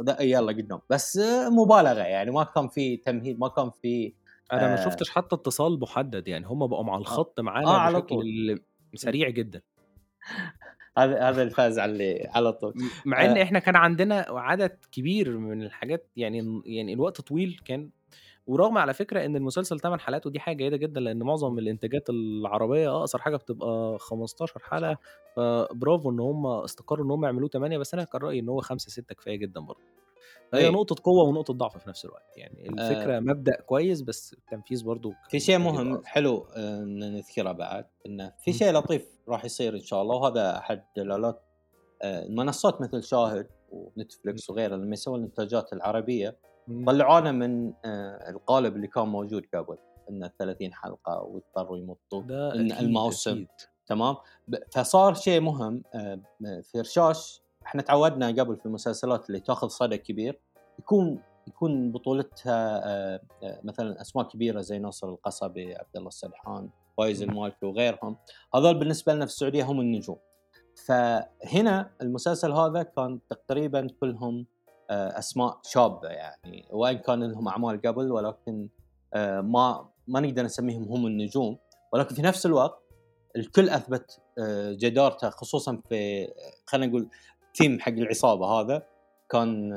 د 0.00 0.08
يالّا 0.20 0.52
قدّام، 0.52 0.80
بس 0.90 1.20
مبالغة 1.50 2.00
يعني. 2.00 2.30
ما 2.30 2.44
كان 2.44 2.68
في 2.68 2.96
تمهيد، 2.96 3.38
ما 3.40 3.48
كان 3.48 3.70
في 3.70 4.14
أنا 4.52 4.66
ما 4.68 4.72
آآ 4.72 4.84
شُفتش 4.84 5.10
حتى 5.10 5.34
اتصال 5.36 5.80
مُحدد، 5.80 6.28
يعني. 6.28 6.46
هم 6.46 6.66
بقوا 6.66 6.84
على 6.84 6.94
آه، 6.94 6.98
الخط 6.98 7.38
آه 7.38 7.42
معانا 7.42 7.70
على 7.70 7.96
بشكل 7.98 8.08
طول. 8.08 8.60
سريع 8.94 9.28
جدًا. 9.28 9.60
هذا 10.98 11.28
هذا 11.28 11.42
الفزعة 11.42 11.84
اللي 11.84 12.28
على 12.34 12.52
طول. 12.52 12.74
مع 13.06 13.24
إن 13.24 13.36
آآ 13.36 13.42
إحنا 13.42 13.58
كان 13.58 13.76
عندنا 13.76 14.26
عدد 14.28 14.78
كبير 14.92 15.38
من 15.38 15.62
الحاجات 15.62 16.10
يعني 16.16 16.62
يعني 16.66 16.92
الوقت 16.92 17.20
طويل 17.20 17.60
كان 17.64 17.90
ورغم 18.48 18.78
على 18.78 18.94
فكرة 18.94 19.24
إن 19.24 19.36
المسلسل 19.36 19.80
8 19.80 19.98
حلقات 20.00 20.26
ودي 20.26 20.40
حاجة 20.40 20.56
جيدة 20.56 20.76
جدًا، 20.76 21.00
لإن 21.00 21.22
معظم 21.22 21.58
الإنتاجات 21.58 22.10
العربية 22.10 22.98
أقصر 22.98 23.18
حاجة 23.18 23.36
بتبقى 23.36 23.98
15 23.98 24.60
حلقة،. 24.60 24.98
فبرافو 25.36 26.10
إن 26.10 26.20
هم 26.20 26.46
استقروا 26.46 27.06
إن 27.06 27.10
هم 27.10 27.24
يعملوه 27.24 27.48
8 27.48 27.78
بس 27.78 27.94
أنا 27.94 28.04
كان 28.04 28.20
رأيي 28.20 28.40
إن 28.40 28.48
هو 28.48 28.60
5، 28.60 28.76
6 28.76 29.14
كفاية 29.14 29.36
جدًا 29.36 29.60
برضه. 29.60 29.80
فهي 30.52 30.64
إيه. 30.64 30.70
نقطة 30.70 30.96
قوة 31.02 31.24
ونقطة 31.24 31.54
ضعف 31.54 31.78
في 31.78 31.88
نفس 31.88 32.04
الوقت، 32.04 32.36
يعني 32.36 32.68
آآ 32.68 32.72
الفكرة 32.72 33.20
مبدأ 33.20 33.60
كويس 33.60 34.02
بس 34.02 34.32
التنفيذ 34.32 34.84
برضه 34.84 35.14
في 35.30 35.40
شيء 35.40 35.58
مهم 35.58 35.92
أفضل. 35.92 36.06
حلو 36.06 36.46
إن 36.56 36.98
نذكره 36.98 37.52
بعد، 37.52 37.86
إنه 38.06 38.32
في 38.38 38.50
إمم. 38.50 38.58
شيء 38.58 38.72
لطيف 38.72 39.06
راح 39.28 39.44
يصير 39.44 39.74
إن 39.74 39.80
شاء 39.80 40.02
الله 40.02 40.16
وهذا 40.16 40.58
أحد 40.58 40.84
دلالات 40.96 41.42
المنصات 42.04 42.80
مثل 42.80 43.02
شاهد 43.02 43.46
ونتفلكس 43.72 44.50
وغيرها 44.50 44.76
لمّا 44.76 44.92
يسوون 44.92 45.20
الإنتاجات 45.20 45.72
العربية 45.72 46.28
إمم. 46.28 46.47
طلعونا 46.86 47.32
من 47.32 47.72
آآ 47.84 48.30
القالب 48.30 48.76
اللي 48.76 48.86
كان 48.86 49.08
موجود 49.08 49.46
قبل، 49.54 49.76
إنه 50.10 50.30
30 50.38 50.74
حلقة 50.74 51.20
واضطروا 51.22 51.78
يمطوا 51.78 52.22
أكيد، 52.22 52.72
الموسم 52.72 53.30
أكيد. 53.30 53.48
تمام؟ 53.86 54.16
فصار 54.72 55.14
شيء 55.14 55.40
مهم 55.40 55.82
آآ 55.94 56.20
في 56.62 56.80
رشاش 56.80 57.42
إحنا 57.66 57.82
تعودنا 57.82 58.26
قبل 58.26 58.56
في 58.56 58.66
المسلسلات 58.66 59.26
اللي 59.26 59.40
تاخذ 59.40 59.68
صدى 59.68 59.98
كبير 59.98 60.40
يكون 60.78 61.22
يكون 61.46 61.92
بطولتها 61.92 62.80
آآ 62.84 63.20
مثلًا 63.64 64.00
أسماء 64.00 64.28
كبيرة 64.28 64.60
زي 64.60 64.78
ناصر 64.78 65.08
القصبي، 65.08 65.74
عبد 65.74 65.96
الله 65.96 66.08
السدحان، 66.08 66.68
فايز. 66.96 67.22
المالكي 67.22 67.66
وغيرهم، 67.66 68.16
هذول 68.54 68.78
بالنسبة 68.78 69.14
لنا 69.14 69.26
في 69.26 69.32
السعودية 69.32 69.64
هم 69.64 69.80
النجوم. 69.80 70.16
فهنا 70.86 71.90
المسلسل 72.02 72.52
هذا 72.52 72.82
كان 72.82 73.20
تقريبًا 73.30 73.86
كلهم 74.00 74.46
آآ 74.90 75.18
أسماء 75.18 75.60
شابة 75.64 76.08
يعني، 76.08 76.68
وإن 76.70 76.98
كان 76.98 77.24
لهم 77.24 77.48
أعمال 77.48 77.80
قبل 77.82 78.12
ولكن 78.12 78.68
آآ 79.14 79.40
ما 79.40 79.88
ما 80.08 80.20
نقدر 80.20 80.42
نسميهم 80.42 80.82
هم 80.82 81.06
النجوم، 81.06 81.58
ولكن 81.92 82.14
في 82.14 82.22
نفس 82.22 82.46
الوقت 82.46 82.82
الكل 83.36 83.68
أثبت 83.68 84.20
آآ 84.38 84.72
جدارته 84.72 85.30
خصوصًا 85.30 85.82
في 85.88 86.28
خلينا 86.66 86.86
نقول 86.86 87.08
الteam 87.42 87.80
حق 87.80 87.92
العصابة 87.92 88.46
هذا 88.46 88.82
كان 89.30 89.72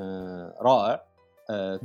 رائع. 0.61 1.11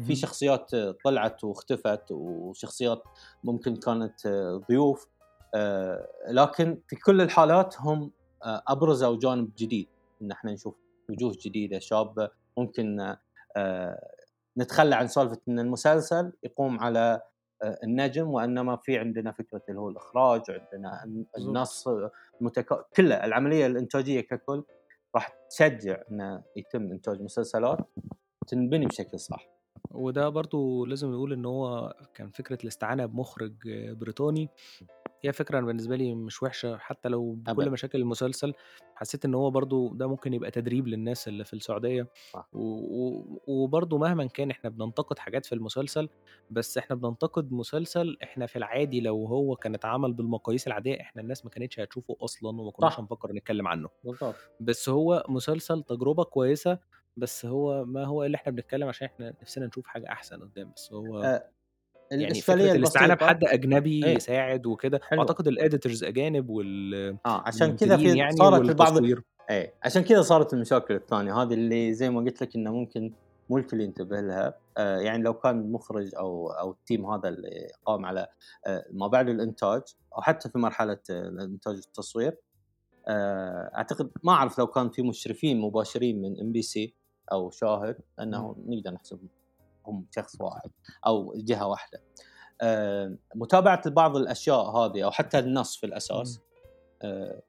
في. 0.07 0.15
شخصيات 0.15 0.71
طلعت 1.05 1.45
واختفت 1.45 2.03
وشخصيات 2.11 3.03
ممكن 3.45 3.77
كانت 3.77 4.27
ضيوف، 4.69 5.09
آه، 5.55 6.09
لكن 6.29 6.81
في 6.89 6.97
كل 6.97 7.21
الحالات 7.21 7.75
هم 7.81 8.11
آه، 8.45 8.63
أبرزوا 8.69 9.19
جانب 9.19 9.51
جديد. 9.59 9.89
إن 10.23 10.31
إحنا 10.33 10.53
نشوف 10.53 10.75
وجوه 11.11 11.37
جديدة 11.45 11.79
شابة. 11.79 12.31
ممكن 12.59 13.17
آه، 13.57 14.01
نتخلى 14.59 14.95
عن 14.95 15.09
سالفة 15.09 15.41
إن 15.49 15.59
المسلسل 15.59 16.33
يقوم 16.43 16.81
على 16.81 17.21
النجم 17.85 18.29
وإنما 18.29 18.77
في 18.77 18.99
عندنا 18.99 19.33
فكرة 19.33 19.63
اللي 19.69 19.81
هو 19.81 19.89
الإخراج 19.89 20.43
عندنا 20.49 21.05
النص 21.39 21.89
متك... 22.41 22.87
كلها 22.97 23.25
العملية 23.25 23.67
الإنتاجية 23.67 24.21
ككل 24.21 24.65
راح 25.15 25.33
تشجع 25.51 26.03
انه 26.11 26.43
يتم 26.57 26.93
إنتاج 26.93 27.23
مسلسلات 27.23 27.79
تنبني 28.47 28.87
بشكل 28.87 29.21
صح. 29.21 29.49
وده 29.91 30.29
برضه 30.29 30.87
لازم 30.87 31.11
نقول 31.11 31.33
إن 31.33 31.45
هو 31.45 31.95
كان 32.15 32.31
فكرة 32.31 32.59
الاستعانة 32.63 33.07
بمخرج 33.07 33.55
بريطاني. 33.93 34.49
هي 35.25 35.33
فكرة 35.33 35.59
أنا 35.59 35.67
بالنسبة 35.67 35.97
لي 35.97 36.15
مش 36.15 36.43
وحشة 36.43 36.77
حتى 36.79 37.09
لو 37.09 37.33
بكل 37.35 37.71
أبدًا. 37.71 37.71
مشاكل 37.71 37.99
المسلسل، 38.01 38.55
حسيت 38.95 39.25
إن 39.25 39.35
هو 39.35 39.51
برضه 39.51 39.93
ده 39.97 40.07
ممكن 40.07 40.35
يبقى 40.35 40.51
تدريب 40.51 40.89
للناس 40.89 41.29
اللي 41.29 41.45
في 41.45 41.53
السعودية، 41.55 42.09
صح. 42.33 42.47
و 42.53 42.59
و 42.61 43.41
وبرضه 43.47 43.99
مهمًا 43.99 44.27
كان 44.27 44.51
إحنا 44.51 44.71
بننتقد 44.71 45.19
حاجات 45.19 45.47
في 45.47 45.55
المسلسل، 45.55 46.09
بس 46.51 46.79
إحنا 46.79 46.97
بننتقد 46.97 47.53
مسلسل 47.53 48.17
إحنا 48.23 48.47
في 48.47 48.57
العادي 48.57 49.01
لو 49.01 49.27
هو 49.27 49.57
كان 49.57 49.75
اتعمل 49.75 50.13
بالمقاييس 50.13 50.67
العادية 50.67 51.01
إحنا 51.01 51.23
الناس 51.23 51.45
ما 51.45 51.51
كانتش 51.51 51.81
هتشوفه 51.81 52.17
أصلًا 52.21 52.51
وما 52.61 52.71
كناش 52.71 53.01
صح. 53.01 53.01
هنفكر 53.01 53.33
نتكلم 53.33 53.69
عنه،. 53.69 53.89
بس 54.61 54.89
هو 54.89 55.25
مسلسل 55.29 55.83
تجربة 55.83 56.25
كويسة، 56.25 56.79
بس 57.17 57.47
هو 57.47 57.85
ما 57.85 58.05
هو 58.07 58.25
إلا 58.25 58.37
إحنا 58.37 58.53
بنتكلم 58.53 58.89
عشان 58.89 59.07
إحنا 59.09 59.35
نفسنا 59.43 59.67
نشوف 59.67 59.87
حاجة 59.87 60.09
أحسن 60.13 60.43
قدام، 60.43 60.73
بس 60.77 60.93
هو 60.93 61.29
آآ 61.29 61.37
يعني 62.11 62.25
الإشكالية 62.25 62.67
فكرة 62.67 62.77
الاستعانة 62.77 63.15
بحد 63.15 63.45
أجنبي 63.45 64.07
إيه، 64.07 64.17
يساعد 64.17 64.67
وكده،. 64.67 65.01
وأعتقد 65.13 65.49
الeditors 65.49 66.05
أجانب 66.05 66.51
وال 66.51 66.95
آه، 67.27 67.43
عشان 67.47 67.77
كذا 67.77 67.97
في 67.97 68.19
يعني 68.19 68.37
صارت 68.37 68.69
البعض. 68.69 69.05
إيه، 69.51 69.75
عشان 69.83 70.03
كذا 70.03 70.23
صارت 70.23 70.55
المشاكل 70.55 70.95
الثانية 70.95 71.43
هذه 71.43 71.55
اللي 71.55 71.95
زي 71.95 72.11
ما 72.11 72.21
قُلت 72.21 72.43
لك 72.43 72.57
إنه 72.57 72.73
ممكن 72.73 73.13
مو 73.51 73.59
الكل 73.59 73.81
ينتبه 73.81 74.21
لها، 74.21 74.55
آآ 74.79 75.01
يعني 75.01 75.23
لو 75.23 75.35
كان 75.35 75.61
المخرج 75.61 76.15
أو 76.15 76.49
أو 76.51 76.73
الteam 76.73 77.01
هذا 77.05 77.29
اللي 77.29 77.69
قام 77.85 78.07
على 78.07 78.27
آآ 78.67 78.85
ما 78.91 79.07
بعد 79.07 79.29
الإنتاج 79.29 79.83
أو 80.17 80.23
حتى 80.23 80.49
في 80.49 80.59
مرحلة 80.59 80.99
الإنتاج 81.11 81.75
والتصوير، 81.75 82.37
آآ 83.09 83.71
أعتقد 83.77 84.11
ما 84.25 84.33
أعرف 84.33 84.59
لو 84.59 84.67
كان 84.67 84.91
في 84.91 85.03
مشرفين 85.03 85.61
مباشرين 85.61 86.23
من 86.23 86.37
MBC 86.37 86.91
أو 87.33 87.51
شاهد 87.51 87.97
أنه 88.21 88.55
إمم. 88.59 88.75
نقدر 88.75 88.91
نحسبهم 88.91 89.29
هم 89.89 90.07
شخص 90.15 90.41
واحد 90.41 90.71
أو 91.07 91.35
جهة 91.37 91.67
واحدة. 91.69 92.03
آآ 92.63 93.19
متابعة 93.37 93.91
بعض 93.91 94.17
الأشياء 94.17 94.71
هذه 94.71 95.05
أو 95.05 95.11
حتى 95.11 95.39
النص 95.39 95.77
في 95.77 95.87
الأساس 95.87 96.39
إمم. 96.39 96.43
آآ 97.03 97.43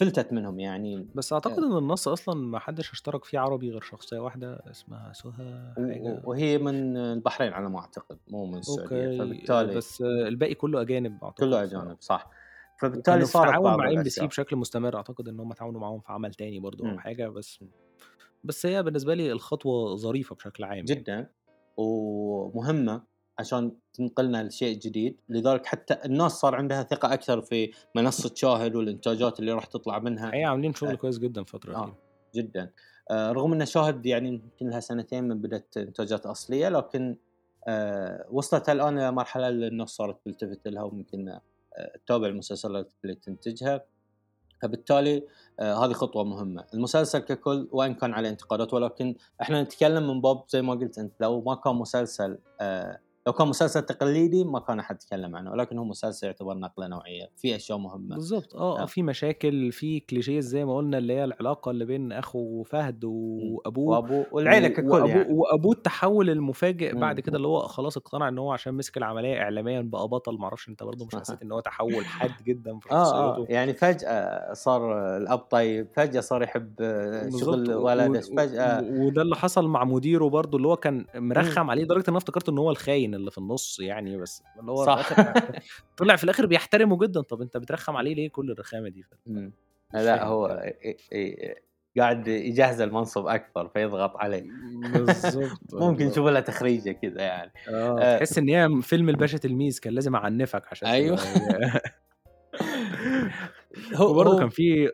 فلتت 0.00 0.32
منهم 0.32 0.60
يعني 0.60 1.08
بس 1.14 1.32
أعتقد 1.32 1.52
آآ 1.52 1.64
إن 1.64 1.76
النص 1.78 2.08
أصلًا 2.08 2.34
ما 2.34 2.58
حدش 2.58 2.92
اشترك 2.92 3.24
فيه 3.24 3.38
عربي 3.38 3.70
غير 3.70 3.80
شخصية 3.82 4.18
واحدة 4.18 4.62
اسمها 4.70 5.12
سُهى 5.12 5.76
وهي 6.24 6.58
من 6.58 6.96
البحرين 6.96 7.52
على 7.52 7.68
ما 7.68 7.78
أعتقد 7.80 8.18
مو 8.28 8.46
من 8.46 8.58
السعودية، 8.58 9.08
أوكي، 9.08 9.18
فبالتالي 9.18 9.76
بس 9.76 10.00
الباقي 10.00 10.54
كله 10.54 10.80
أجانب 10.82 11.24
أعتقد 11.24 11.46
كله 11.46 11.62
ف 11.62 11.62
أجانب 11.64 11.96
صح، 12.00 12.30
فبالتالي 12.76 13.24
صارت 13.24 13.52
تعاون 13.52 13.76
مع 13.76 13.88
MBC 13.90 13.94
الأشياء. 14.02 14.28
بشكل 14.28 14.56
مستمر، 14.56 14.96
أعتقد 14.96 15.28
إن 15.28 15.40
هم 15.40 15.52
اتعاونوا 15.52 15.80
معاهم 15.80 16.00
في 16.00 16.12
عمل 16.12 16.34
تاني 16.34 16.58
برضه 16.60 16.84
أو 16.84 16.88
إمم. 16.90 16.98
حاجة 16.98 17.28
بس 17.28 17.64
بس 18.44 18.66
هي 18.66 18.82
بالنسبة 18.82 19.14
لي 19.14 19.32
الخطوة 19.32 19.96
ظريفة 19.96 20.34
بشكل 20.36 20.64
عام 20.64 20.76
يعني. 20.76 20.88
جدًا، 20.88 21.30
ومهمة 21.76 23.02
عشان 23.38 23.72
تنقلنا 23.94 24.44
لشيء 24.44 24.78
جديد، 24.78 25.20
لذلك 25.28 25.66
حتى 25.66 25.96
الناس 26.04 26.32
صار 26.32 26.54
عندها 26.54 26.82
ثقة 26.82 27.12
أكثر 27.14 27.40
في 27.40 27.72
منصة 27.94 28.34
شاهد 28.34 28.74
والإنتاجات 28.76 29.40
اللي 29.40 29.52
راح 29.52 29.64
تطلع 29.64 29.98
منها. 29.98 30.26
الحقيقة 30.26 30.48
عاملين 30.48 30.74
شغل 30.74 30.90
آآ 30.90 30.94
كويس 30.94 31.18
جدًا 31.18 31.40
الفترة 31.40 31.76
آه،. 31.76 31.96
جدًا. 32.34 32.70
آآ 33.10 33.32
رغم 33.32 33.52
إن 33.52 33.66
شاهد 33.66 34.06
يعني 34.06 34.28
يمكن 34.28 34.70
لها 34.70 34.80
سنتين 34.80 35.24
من 35.24 35.40
بدأت 35.40 35.76
إنتاجات 35.76 36.26
أصلية، 36.26 36.68
لكن 36.68 37.16
آآ 37.68 38.26
وصلت 38.30 38.68
الآن 38.68 38.98
إلى 38.98 39.12
مرحلة 39.12 39.48
اللي 39.48 39.66
الناس 39.66 39.88
صارت 39.88 40.24
تلتفت 40.24 40.68
لها 40.68 40.82
وممكن 40.82 41.28
آآ 41.28 41.40
تتابع 42.04 42.26
المسلسلات 42.26 42.92
اللي 43.04 43.14
تنتجها، 43.14 43.84
فبالتالي 44.64 45.22
آآ 45.60 45.74
هذه 45.74 45.92
خطوة 45.92 46.24
مهمة. 46.24 46.64
المسلسل 46.74 47.18
ككل 47.18 47.68
وإن 47.72 47.94
كان 47.94 48.14
عليه 48.14 48.28
انتقادات 48.28 48.74
ولكن 48.74 49.14
إحنا 49.42 49.62
نتكلم 49.62 50.08
من 50.10 50.20
باب 50.20 50.44
زي 50.48 50.62
ما 50.62 50.72
قلت 50.72 50.98
أنت 50.98 51.12
لو 51.20 51.40
ما 51.40 51.54
كان 51.54 51.74
مسلسل 51.74 52.38
آآ 52.60 53.00
لو 53.26 53.32
كان 53.32 53.48
مسلسل 53.48 53.82
تقليدي 53.82 54.44
ما 54.44 54.60
كان 54.60 54.78
أحد 54.78 54.96
يتكلم 55.02 55.36
عنه، 55.36 55.50
ولكن 55.52 55.78
هو 55.78 55.84
مسلسل 55.84 56.26
يعتبر 56.26 56.54
نقلة 56.58 56.86
نوعية، 56.86 57.30
في 57.36 57.56
أشياء 57.56 57.78
مهمة. 57.78 58.16
بالضبط 58.16 58.54
آه، 58.56 58.82
آه، 58.82 58.82
آه. 58.82 58.86
في 58.86 59.02
مشاكل، 59.02 59.72
في 59.72 60.00
clichés 60.00 60.38
زي 60.40 60.64
ما 60.64 60.76
قُلنا 60.76 60.98
اللي 60.98 61.12
هي 61.12 61.24
العلاقة 61.24 61.70
اللي 61.70 61.84
بين 61.84 62.12
أخو 62.12 62.62
فهد 62.62 63.04
إمم. 63.38 63.56
وأبوه 63.56 63.84
وأبوه 63.86 64.26
والعيلة 64.30 64.68
و 64.68 64.72
ككل 64.74 65.06
وأبوه 65.06 65.06
يعني. 65.06 65.28
وأبوه 65.28 65.72
التحوّل 65.72 66.30
المفاجئ 66.30 66.94
بعد. 66.94 67.20
كده 67.20 67.36
اللي 67.36 67.48
هو 67.48 67.60
خلاص 67.68 67.96
اقتنع 67.96 68.28
إن 68.28 68.38
هو 68.38 68.52
عشان 68.52 68.74
مسك 68.74 68.96
العملية 68.96 69.38
إعلاميًا 69.42 69.80
بقى 69.80 70.08
بطل، 70.08 70.38
ما 70.38 70.44
أعرفش 70.44 70.68
أنت 70.68 70.82
برضه 70.82 71.04
مش 71.06 71.16
حسيت 71.16 71.42
إن 71.42 71.52
هو 71.52 71.60
تحوّل 71.60 72.06
حاد 72.06 72.36
جدًا 72.42 72.78
في 72.78 72.88
آه، 72.92 72.94
آه، 72.94 73.36
شخصيته؟ 73.36 73.46
يعني 73.48 73.74
فجأة 73.74 74.52
صار 74.54 75.16
الأب 75.16 75.38
طيب، 75.38 75.88
فجأة 75.92 76.20
صار 76.20 76.42
يحب 76.42 76.74
شغل 77.30 77.72
ولده، 77.74 78.28
فجأة 78.36 78.84
وده 78.88 79.22
اللي 79.22 79.36
حصل 79.36 79.68
مع 79.68 79.84
مديره 79.84 80.28
برضه 80.28 80.56
اللي 80.58 80.68
هو 80.68 80.76
كان. 80.76 81.06
مرخّم 81.14 81.70
عليه 81.70 81.84
لدرجة 81.84 82.00
إن 82.00 82.04
أنا 82.08 82.16
افتكرت 82.18 82.48
إن 82.48 82.58
هو 82.58 82.70
الخاين 82.70 83.13
اللي 83.14 83.30
في 83.30 83.38
النُص 83.38 83.80
يعني، 83.80 84.16
بس 84.16 84.42
اللي 84.60 84.72
هو 84.72 84.84
صح. 84.84 84.98
طلع 85.96 86.16
في 86.16 86.24
الآخر 86.24 86.46
بيحترمه 86.46 86.98
جدًا، 86.98 87.20
طَب 87.20 87.42
أنت 87.42 87.56
بترخّم 87.56 87.96
عليه 87.96 88.14
ليه 88.14 88.28
كل 88.28 88.50
الرخامة 88.50 88.88
دي؟ 88.88 89.02
فاهم 89.02 89.52
هو 90.18 90.46
بجد. 90.48 90.58
آآ 90.58 90.94
آآ 91.12 91.54
قاعد 91.98 92.28
يجهّزه 92.28 92.84
لمنصب 92.84 93.26
أكبر 93.26 93.68
فيضغط 93.68 94.16
عليه. 94.16 94.42
بالضبط، 94.92 95.60
ممكن. 95.74 96.06
نشوف 96.06 96.26
لها 96.26 96.40
تخريجة 96.40 96.92
كذا 96.92 97.22
يعني. 97.22 97.52
آه، 97.68 98.00
آآ 98.00 98.18
تحس 98.18 98.38
إن 98.38 98.48
هي 98.48 98.82
فيلم 98.82 99.08
الباشا 99.08 99.38
تلميذ 99.38 99.80
كان 99.80 99.92
لازم 99.92 100.16
أعنِّفك 100.16 100.62
عشان 100.70 100.88
هي 100.88 101.10
هو 103.94 104.10
وبرضه 104.10 104.38
كان 104.38 104.48
في 104.48 104.92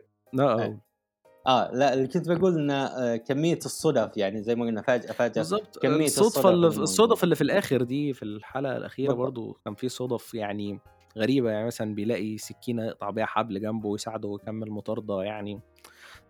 آه، 1.47 1.49
آه. 1.49 1.69
آه، 1.69 1.71
لأ 1.75 1.93
اللي 1.93 2.07
كنت 2.07 2.27
باقول 2.29 2.53
إنه 2.59 2.73
آآ 2.85 3.17
كمية 3.17 3.59
الصُدف 3.65 4.17
يعني 4.17 4.43
زي 4.43 4.55
ما 4.55 4.65
قُلنا 4.65 4.81
فجأة، 4.81 5.11
فجأة 5.13 5.29
بالضبط، 5.35 5.77
كمية 5.81 6.05
الصُدفة 6.05 6.21
الصُدف 6.21 6.45
اللي 6.49 6.67
الصُدف. 6.67 7.23
اللي 7.23 7.35
في 7.35 7.41
الآخر 7.41 7.83
دي 7.83 8.13
في 8.13 8.23
الحلقة 8.23 8.77
الأخيرة 8.77 9.07
بالضبط. 9.07 9.17
برضه 9.17 9.55
كان 9.65 9.75
في 9.75 9.89
صُدف 9.89 10.33
يعني 10.33 10.79
غريبة، 11.17 11.51
يعني 11.51 11.65
مثلًا 11.65 11.95
بيلاقي 11.95 12.37
سكينة 12.37 12.85
يقطع 12.85 13.09
بيها 13.09 13.25
حبل 13.25 13.61
جنبه 13.61 13.89
ويساعده 13.89 14.27
ويكمّل 14.27 14.71
مطاردة 14.71 15.23
يعني، 15.23 15.61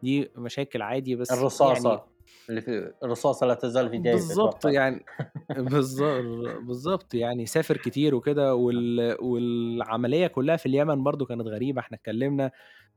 دي 0.03 0.31
مشاكل 0.37 0.81
عادي 0.81 1.15
بس 1.15 1.29
يعني 1.33 1.39
الرصاصة 1.39 2.03
اللي 2.49 2.61
في 2.61 2.93
الرصاصة 3.03 3.45
لا 3.47 3.53
تزال 3.53 3.89
في 3.89 3.97
جيبي 3.97 4.11
بالضبط، 4.11 4.65
أتوقع. 4.65 4.71
يعني 4.71 5.05
بالض 5.55 6.03
بالضبط، 6.67 7.13
يعني 7.13 7.45
سافر 7.45 7.77
كتير 7.77 8.15
وكده 8.15 8.55
وال 8.55 9.17
والعملية 9.21 10.27
كلّها 10.27 10.57
في 10.57 10.65
اليمن 10.65 11.03
برضه 11.03 11.25
كانت 11.25 11.47
غريبة، 11.47 11.81
إحنا 11.81 11.97
اتكلّمنا 11.97 12.51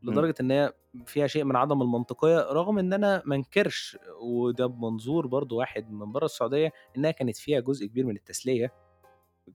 إمم. 0.08 0.12
لدرجة 0.12 0.34
إن 0.40 0.50
هي 0.50 0.72
فيها 1.06 1.26
شيء 1.26 1.44
من 1.44 1.56
عدم 1.56 1.82
المنطقية، 1.82 2.38
رغم 2.52 2.78
إن 2.78 2.92
أنا 2.92 3.22
ما 3.26 3.36
انكرش 3.36 3.98
وده 4.22 4.66
بمنظور 4.66 5.26
برضه 5.26 5.56
واحد 5.56 5.90
من 5.90 6.12
برّه 6.12 6.24
السعودية، 6.24 6.72
إنها 6.96 7.10
كانت 7.10 7.36
فيها 7.36 7.60
جزء 7.60 7.86
كبير 7.86 8.06
من 8.06 8.16
التسلية، 8.16 8.72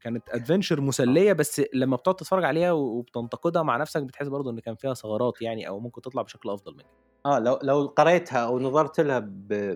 كانت 0.02 0.30
آه. 0.30 0.80
مسلية 0.82 1.34
بس 1.34 1.62
لمّا 1.74 1.96
بتقعد 1.96 2.16
تتفرّج 2.16 2.44
عليها 2.44 2.72
وبتنتقدها 2.72 3.64
مع 3.64 3.78
نَفْسك 3.78 4.04
بتحس 4.04 4.28
برضه 4.28 4.52
إن 4.52 4.60
كان 4.60 4.76
فيها 4.76 4.94
ثغرات 4.94 5.42
يعني 5.42 5.68
أو 5.68 5.80
ممكن 5.80 6.02
تطلع 6.02 6.22
بشكل 6.22 6.50
أفضل 6.50 6.76
من 6.76 6.84
آه، 7.26 7.40
لو 7.40 7.60
لو 7.64 7.86
قريتها 7.98 8.38
أو 8.40 8.60
نظرت 8.60 9.00
لها 9.00 9.20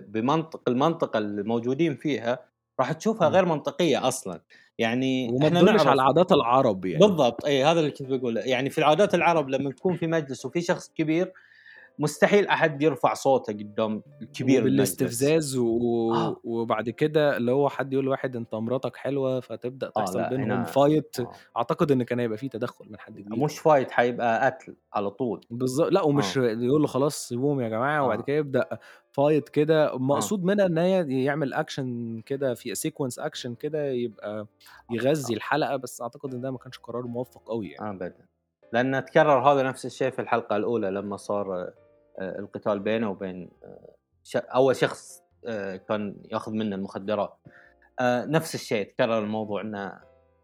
بمنطق 0.08 0.60
المنطقة 0.68 1.18
اللي 1.18 1.42
موجودين 1.42 1.96
فيها، 1.96 2.38
راح 2.80 2.92
تشوفها. 2.92 3.28
غير 3.28 3.44
منطقية 3.44 4.08
أصلًا، 4.08 4.40
يعني 4.78 5.28
وما 5.32 5.48
تدُلّش 5.48 5.62
نعرف 5.64 5.88
على 5.88 6.02
عادات 6.02 6.32
العرب 6.32 6.84
يعني. 6.84 6.98
بالضبط، 7.06 7.44
أي 7.46 7.64
هذا 7.64 7.80
اللي 7.80 7.90
كنت 7.90 8.08
باقوله، 8.08 8.40
يعني 8.40 8.70
في 8.70 8.78
العادات 8.78 9.14
العرب 9.14 9.48
لمّا 9.48 9.70
نكون 9.70 9.96
في 9.96 10.06
مجلس 10.06 10.44
وفي 10.46 10.60
شخص 10.60 10.88
كبير، 10.94 11.32
مستحيل 11.98 12.46
أحد 12.48 12.82
يرفع 12.82 13.14
صوته 13.14 13.52
قدّام 13.52 14.02
الكبير 14.22 14.58
المجلس. 14.66 14.70
وبالاستفزاز 14.70 15.56
و 15.56 15.64
آه، 16.14 16.36
وبعد 16.44 16.90
كده 16.90 17.36
اللي 17.36 17.52
هو 17.52 17.68
حد 17.68 17.92
يقول 17.92 18.04
لواحد 18.04 18.36
أنت 18.36 18.54
مراتك 18.54 18.96
حلوة، 18.96 19.40
فتبدأ 19.40 19.86
آه، 19.86 19.90
تحصل 19.90 20.18
لأ 20.18 20.28
بينهم 20.28 20.48
هنا 20.50 20.64
fight. 20.64 21.20
آه، 21.20 21.32
أعتقد 21.56 21.90
إن 21.92 22.02
كان 22.02 22.20
هيبقى 22.20 22.38
في 22.38 22.48
تدخُّل 22.48 22.90
من 22.90 22.98
حد 23.00 23.20
كبير. 23.20 23.44
مش 23.44 23.60
fight 23.60 23.90
حيبقى 23.90 24.46
قتل 24.46 24.76
على 24.94 25.10
طول. 25.10 25.40
بالض 25.50 25.80
لأ 25.80 26.02
ومش 26.02 26.38
آه، 26.38 26.42
يقول 26.42 26.80
له 26.80 26.86
خلاص 26.86 27.28
سيبوهم 27.28 27.60
يا 27.60 27.68
جماعة 27.68 28.04
وبعد 28.04 28.18
آه، 28.18 28.22
كده 28.22 28.36
يبدأ 28.36 28.68
fight 29.20 29.50
كده. 29.52 29.92
آه، 29.92 29.98
مقصود 29.98 30.44
منها 30.44 30.66
إن 30.66 30.78
هي 30.78 31.24
يعمل 31.24 31.54
action 31.54 31.84
كده 32.26 32.54
في 32.54 32.74
sequence 32.74 33.22
action 33.24 33.50
كده 33.60 33.84
يبقى 33.86 34.46
يغذّي 34.90 35.34
آه، 35.34 35.36
الحلقة، 35.36 35.76
بس 35.76 36.02
أعتقد 36.02 36.34
إن 36.34 36.40
ده 36.40 36.50
ما 36.50 36.58
كانش 36.58 36.78
قرار 36.78 37.06
موفّق 37.06 37.50
أوي 37.50 37.68
يعني. 37.70 37.90
أبدًا، 37.90 38.26
لأن 38.72 39.04
تكرر 39.04 39.52
هذا 39.52 39.62
نفس 39.62 39.86
الشيء 39.86 40.10
في 40.10 40.18
الحلقة 40.22 40.56
الأولى 40.56 40.90
لمّا 40.90 41.16
صار 41.16 41.70
القتال 42.20 42.78
بينه 42.80 43.10
وبين 43.10 43.50
آآ 43.64 43.94
ش 44.22 44.36
أول 44.36 44.76
شخص 44.76 45.22
آآ 45.46 45.76
كان 45.76 46.16
يأخذ 46.32 46.52
منه 46.52 46.76
المخدرات. 46.76 47.38
نفس 48.02 48.54
الشيء 48.54 48.86
تكرر 48.88 49.18
الموضوع 49.18 49.60
إنه 49.60 50.00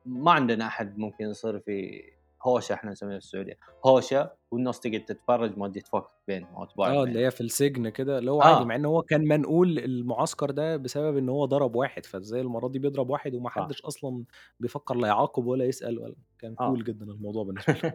ما 0.06 0.32
عندنا 0.32 0.66
أحد 0.66 0.98
ممكن 0.98 1.24
يصير 1.24 1.60
في 1.60 2.02
هوشة 2.42 2.72
إحنا 2.74 2.90
نسميها 2.90 3.18
في 3.18 3.24
السعودية، 3.24 3.58
هوشة 3.86 4.30
والناس 4.50 4.80
تقعد 4.80 5.04
تتفرج 5.04 5.58
ما 5.58 5.68
تفك 5.68 6.04
بين 6.28 6.46
أتباع 6.56 6.88
آه، 6.88 6.90
البين. 6.90 7.08
اللي 7.08 7.26
هي 7.26 7.30
في 7.30 7.40
السجن 7.40 7.88
كده، 7.88 8.18
اللي 8.18 8.30
هو 8.30 8.42
عادي 8.42 8.60
آه. 8.60 8.64
مع 8.64 8.74
إن 8.74 8.84
هو 8.84 9.02
كان 9.02 9.28
منقول 9.28 9.78
المعسكر 9.78 10.50
ده 10.50 10.76
بسبب 10.76 11.16
إن 11.16 11.28
هو 11.28 11.44
ضرب 11.44 11.74
واحد، 11.76 12.06
فإزاي 12.06 12.40
المرة 12.40 12.68
دي 12.68 12.78
بيضرب 12.78 13.10
واحد 13.10 13.34
وما 13.34 13.46
آه. 13.48 13.50
حدش 13.50 13.82
أصلًا 13.82 14.24
بيفكر 14.60 14.94
لا 14.94 15.08
يعاقب 15.08 15.46
ولا 15.46 15.64
يسأل 15.64 15.98
ولا 15.98 16.14
كان 16.38 16.54
آه. 16.60 16.74
cool 16.74 16.82
جدًا 16.82 17.04
الموضوع 17.06 17.44
بالنسبة 17.44 17.72
له. 17.72 17.92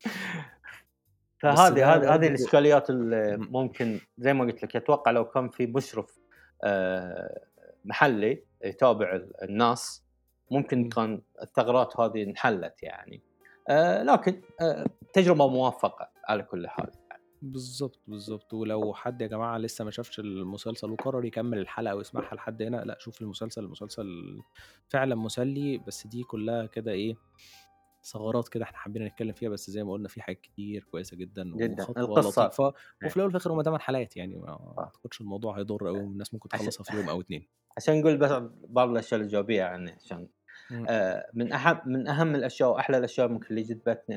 فهذه 1.40 1.94
هذه 1.94 2.14
هذه 2.14 2.18
برضه 2.18 2.26
الإشكاليات 2.26 2.90
اللي. 2.90 3.36
ممكن 3.36 4.00
زي 4.18 4.34
ما 4.34 4.44
قُلت 4.44 4.62
لك 4.62 4.76
أتوقع 4.76 5.10
لو 5.10 5.24
كان 5.24 5.48
في 5.48 5.66
مشرف 5.66 6.18
آآ 6.64 7.40
محلي 7.84 8.44
يتابع 8.64 9.14
ال 9.14 9.42
الناس، 9.42 10.04
ممكن. 10.50 10.88
كان 10.88 11.22
الثغرات 11.42 12.00
هذه 12.00 12.22
انحلت 12.22 12.82
يعني. 12.82 13.22
آآ 13.68 14.04
لكن 14.04 14.40
آآ 14.60 14.86
تجربة 15.12 15.48
موفقة 15.48 16.10
على 16.28 16.42
كل 16.42 16.68
حال. 16.68 16.90
بالضبط، 17.42 18.00
بالضبط. 18.06 18.54
ولو 18.54 18.94
حد 18.94 19.22
يا 19.22 19.26
جماعة 19.26 19.58
لسه 19.58 19.84
ما 19.84 19.90
شافش 19.90 20.18
المسلسل 20.18 20.90
وقرر 20.90 21.24
يكمّل 21.24 21.58
الحلقة 21.58 21.94
ويسمعها 21.94 22.34
لحد 22.34 22.62
هنا، 22.62 22.76
لأ 22.76 22.96
شوف 22.98 23.22
المسلسل، 23.22 23.64
المسلسل 23.64 24.40
فعلًا 24.88 25.14
مسلي، 25.14 25.78
بس 25.78 26.06
دي 26.06 26.22
كلّها 26.22 26.66
كده 26.66 26.92
إيه، 26.92 27.16
ثغرات 28.04 28.48
كده 28.48 28.64
إحنا 28.64 28.78
حبينا 28.78 29.06
نتكلّم 29.08 29.32
فيها، 29.32 29.48
بس 29.48 29.70
زي 29.70 29.84
ما 29.84 29.92
قُلنا 29.92 30.08
في 30.08 30.22
حاجات 30.22 30.40
كتير 30.40 30.84
كويسة 30.84 31.16
جدًا 31.16 31.44
جدًا. 31.44 31.86
لطيفة، 31.96 32.72
إيه. 33.02 33.08
وفي 33.08 33.16
الأول 33.16 33.28
وفي 33.28 33.36
الآخر 33.36 33.52
هم 33.52 33.62
8 33.62 33.80
حلقات 33.80 34.16
يعني 34.16 34.36
ما 34.36 34.48
آه. 34.48 34.74
أعتقدش 34.78 35.20
الموضوع 35.20 35.58
هيضر 35.58 35.88
أوي 35.88 36.00
والناس 36.00 36.34
ممكن 36.34 36.48
تخلّصها 36.48 36.84
في 36.84 36.96
يوم 36.96 37.08
أو 37.08 37.20
2. 37.20 37.46
عشان 37.76 38.00
نقول 38.00 38.16
بس 38.16 38.30
بعض 38.68 38.90
الأشياء 38.90 39.20
الإيجابية 39.20 39.56
يعني 39.58 39.90
عشان. 39.90 40.28
آآ 40.88 41.30
من 41.34 41.52
أهم 41.52 41.80
من 41.86 42.08
أهم 42.08 42.34
الأشياء 42.34 42.70
وأحلى 42.70 42.98
الأشياء 42.98 43.28
ممكن 43.28 43.46
اللي 43.50 43.62
جذبتني 43.62 44.16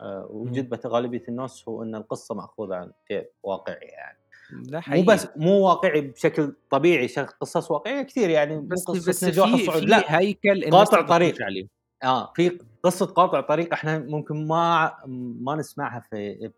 آآ 0.00 0.28
إمم. 0.46 0.50
وجذبت 0.50 0.86
غالبية 0.86 1.22
الناس 1.28 1.68
هو 1.68 1.82
إن 1.82 1.94
القصة 1.94 2.34
مأخوذة 2.34 2.74
عن 2.74 2.92
شيء 3.08 3.30
واقعي 3.42 3.76
يعني. 3.86 4.18
مو 4.50 4.80
حقيقي. 4.80 5.04
بس 5.14 5.28
مو 5.36 5.66
واقعي 5.68 6.00
بشكل 6.00 6.56
طبيعي 6.70 7.06
قصص 7.40 7.70
واقعية 7.70 8.02
كتير 8.02 8.30
يعني 8.30 8.56
مو 8.56 8.62
بس 8.62 8.84
بس 9.08 9.24
نجاح 9.24 9.56
في 9.56 9.80
لأ، 9.80 10.18
هيكل 10.20 10.70
قاطع 10.70 11.02
طريق. 11.02 11.42
عليه. 11.42 11.79
آه، 12.04 12.32
في 12.36 12.58
قصة 12.82 13.06
قاطع 13.06 13.40
طريق 13.40 13.72
إحنا 13.72 13.98
ممكن 13.98 14.46
ما 14.46 14.94
ما 15.40 15.56
نسمعها 15.56 16.00
في 16.00 16.50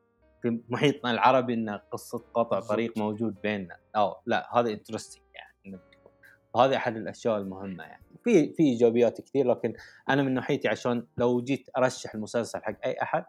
في 0.43 0.61
محيطنا 0.69 1.11
العربي 1.11 1.55
إن 1.55 1.71
قصة 1.71 2.19
قاطع 2.35 2.61
طريق. 2.61 2.99
موجود 2.99 3.41
بيننا، 3.43 3.77
آه، 3.97 4.23
لأ 4.27 4.59
هذا 4.59 4.77
interesting 4.77 5.21
يعني 5.35 5.55
إنه 5.67 5.79
وهذه 6.55 6.77
أحد 6.77 6.97
الأشياء 6.97 7.39
المهمة 7.39 7.85
يعني. 7.85 8.03
في 8.25 8.53
في 8.53 8.63
إيجابيات 8.63 9.21
كثير 9.21 9.47
لكن 9.47 9.75
أنا 10.09 10.23
من 10.23 10.35
ناحيتي 10.35 10.69
عشان 10.69 11.07
لو 11.17 11.41
جيت 11.41 11.71
أرشح 11.77 12.15
المسلسل 12.15 12.63
حق 12.63 12.77
أي 12.85 13.03
أحد 13.03 13.25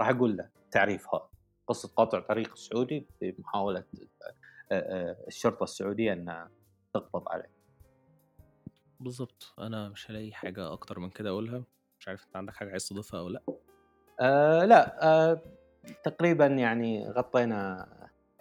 راح 0.00 0.08
أقول 0.08 0.36
له 0.36 0.48
التعريف 0.64 1.06
هذا، 1.14 1.28
قصة 1.66 1.88
قاطع 1.96 2.20
طريق 2.20 2.56
سعودي 2.56 3.06
في 3.20 3.34
محاولة 3.38 3.84
آآ 4.72 4.76
آآ 4.78 5.16
الشرطة 5.28 5.64
السعودية 5.64 6.12
إنها 6.12 6.50
تقبض 6.94 7.28
عليه. 7.28 7.57
بالضبط. 9.00 9.54
أنا 9.58 9.88
مش 9.88 10.10
هالاقي 10.10 10.32
حاجة 10.32 10.72
أكتر 10.72 10.98
من 10.98 11.10
كده 11.10 11.30
أقولها، 11.30 11.64
مش 12.00 12.08
عارف 12.08 12.24
أنت 12.24 12.36
عندك 12.36 12.54
حاجة 12.54 12.70
عايز 12.70 12.88
تضيفها 12.88 13.20
أو 13.20 13.28
لأ؟ 13.28 13.44
آآ 14.20 14.66
لأ، 14.66 14.82
آآ 15.30 15.42
تقريبًا 16.04 16.46
يعني 16.46 17.08
غطينا 17.10 17.86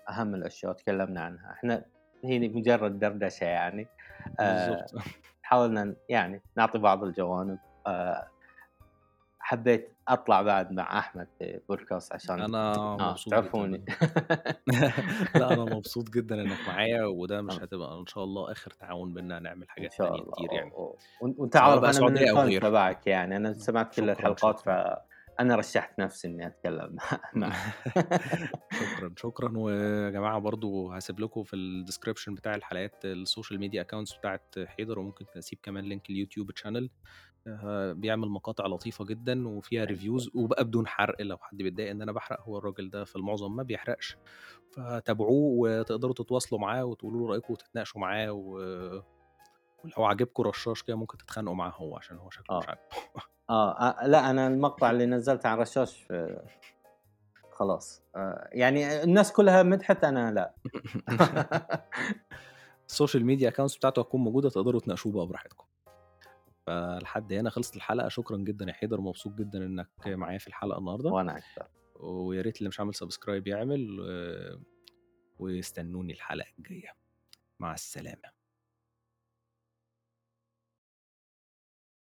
أهم 0.10 0.36
الأشياء 0.36 0.72
وتكلمنا 0.72 1.22
عنها، 1.22 1.52
إحنا 1.54 1.86
هي 2.26 2.39
مجرد 2.50 3.00
دردشة 3.00 3.46
يعني 3.46 3.91
آآ 4.39 4.89
بالضبط. 4.89 4.93
حاولنا 5.43 5.96
يعني 6.10 6.43
نعطي 6.58 6.80
بعض 6.80 7.04
الجوانب 7.04 7.60
آآ 7.88 8.30
حبيت 9.48 9.98
أطلع 10.08 10.42
بعد 10.42 10.72
مع 10.72 11.00
أحمد 11.00 11.28
في 11.40 11.60
بودكاست 11.70 12.14
عشان 12.14 12.42
أنا 12.42 12.76
آه 12.76 12.98
مبسوط 13.12 13.34
تعرفوني. 13.34 13.86
لأ، 15.36 15.54
أنا 15.54 15.64
مبسوط 15.76 16.10
جدًا 16.10 16.42
إنك 16.42 16.58
معايا 16.68 17.06
وده 17.06 17.42
مش 17.42 17.60
آه. 17.60 17.64
هتبقى 17.64 18.00
إن 18.00 18.06
شاء 18.06 18.24
الله 18.24 18.52
آخر 18.52 18.72
تعاون 18.72 19.14
بيننا 19.14 19.40
نعمل 19.40 19.70
حاجات 19.70 20.02
الله 20.02 20.32
كتير 20.36 20.54
يعني. 20.54 20.72
و 20.72 20.98
وأنت 21.22 21.58
سواء 21.58 21.64
عارف 21.64 21.84
أنا 21.84 22.10
من 22.10 22.18
غيره. 22.18 22.60
تبعك 22.70 23.08
يعني، 23.08 23.38
إمم. 23.38 23.54
سمعت 23.68 23.96
كل 23.96 24.10
الحلقات. 24.10 24.60
فأنا 24.60 25.56
رشحت 25.56 26.00
نفسي 26.00 26.28
إني 26.28 26.48
أتكلم 26.48 26.96
معك. 27.34 27.54
شكرًا، 28.80 29.14
شكرًا. 29.18 29.58
ويا 29.58 30.10
جماعة 30.10 30.40
برضه 30.40 30.96
هاسيب 30.96 31.20
لكم 31.20 31.44
في 31.44 31.56
الdescription 31.56 32.30
بتاع 32.34 32.56
الحلقات 32.56 33.04
الsocial 33.06 33.58
media 33.58 33.84
accounts 33.86 34.18
بتاعة 34.20 34.42
حيدر 34.66 35.00
وممكن 35.00 35.26
أسيب 35.38 35.60
كمان 35.64 35.84
لينك 35.84 36.10
اليوتيوب 36.10 36.52
channel 36.52 36.88
آآ 37.48 37.94
بيعمل 37.94 38.30
مقاطع 38.30 38.66
لطيفة 38.68 39.06
جدًا 39.06 39.48
وفيها 39.48 39.86
reviews 39.86 40.36
وبقى 40.36 40.64
بدون 40.64 40.88
حرق 40.88 41.22
لو 41.22 41.38
حد 41.38 41.58
بيتضايق 41.58 41.90
إن 41.90 42.02
أنا 42.02 42.12
باحرق، 42.12 42.42
هو 42.42 42.58
الراجل 42.58 42.90
ده 42.90 43.04
في 43.04 43.16
المعظم 43.16 43.56
ما 43.56 43.64
بيحرقش، 43.64 44.18
فتابعوه 44.72 45.54
وتقدروا 45.58 46.14
تتواصلوا 46.14 46.62
معاه 46.62 46.86
وتقولوا 46.86 47.22
له 47.22 47.28
رأيكم 47.32 47.54
وتتناقشوا 47.54 48.02
معاه 48.02 48.32
و 48.32 48.58
ولو 49.84 50.06
عاجبكم 50.06 50.44
رشاش 50.44 50.84
كده 50.84 50.96
ممكن 50.96 51.18
تتخانقوا 51.18 51.56
معاه 51.56 51.74
هو 51.76 51.98
عشان 51.98 52.18
هو 52.18 52.30
شكله 52.30 52.58
مش 52.58 52.66
آه. 52.66 52.70
عاجبه. 52.70 52.84
آه، 53.50 53.72
أ 54.04 54.08
لأ 54.08 54.30
أنا 54.30 54.48
المقطع 54.48 54.92
اللي 54.92 55.06
نزّلته 55.06 55.50
عن 55.50 55.58
رشاش 55.58 56.08
خلاص 57.52 58.04
آآ 58.16 58.50
يعني 58.52 59.04
الناس 59.04 59.32
كلها 59.32 59.64
مدحت 59.64 60.04
أنا 60.04 60.32
لأ. 60.32 60.54
الsocial 62.92 63.22
media 63.22 63.52
accounts 63.54 63.78
بتاعته 63.78 64.00
هتكون 64.00 64.22
موجودة 64.22 64.50
تقدروا 64.50 64.82
تناقشوه 64.82 65.12
بقى 65.12 65.28
براحتكم. 65.28 65.66
فلحد 66.68 67.34
هنا 67.34 67.50
خلصت 67.50 67.76
الحلقة، 67.76 68.08
شكرًا 68.08 68.38
جدًا 68.38 68.66
يا 68.66 68.74
حيدر، 68.74 69.02
مبسوط 69.02 69.34
جدًا 69.34 69.66
إنك 69.66 69.90
معايا 70.08 70.38
في 70.38 70.48
الحلقة 70.48 70.80
النهارده. 70.80 71.10
وأنا 71.10 71.38
أكتر. 71.38 71.68
ويا 71.96 72.42
ريت 72.42 72.58
اللي 72.58 72.70
مش 72.70 72.80
عامل 72.80 72.96
subscribe 72.96 73.48
يعمل 73.48 74.00
و 74.00 74.04
واستنوني 75.40 76.14
الحلقة 76.14 76.48
الجاية. 76.60 76.94
مع 77.60 77.74
السلامة. 77.74 78.37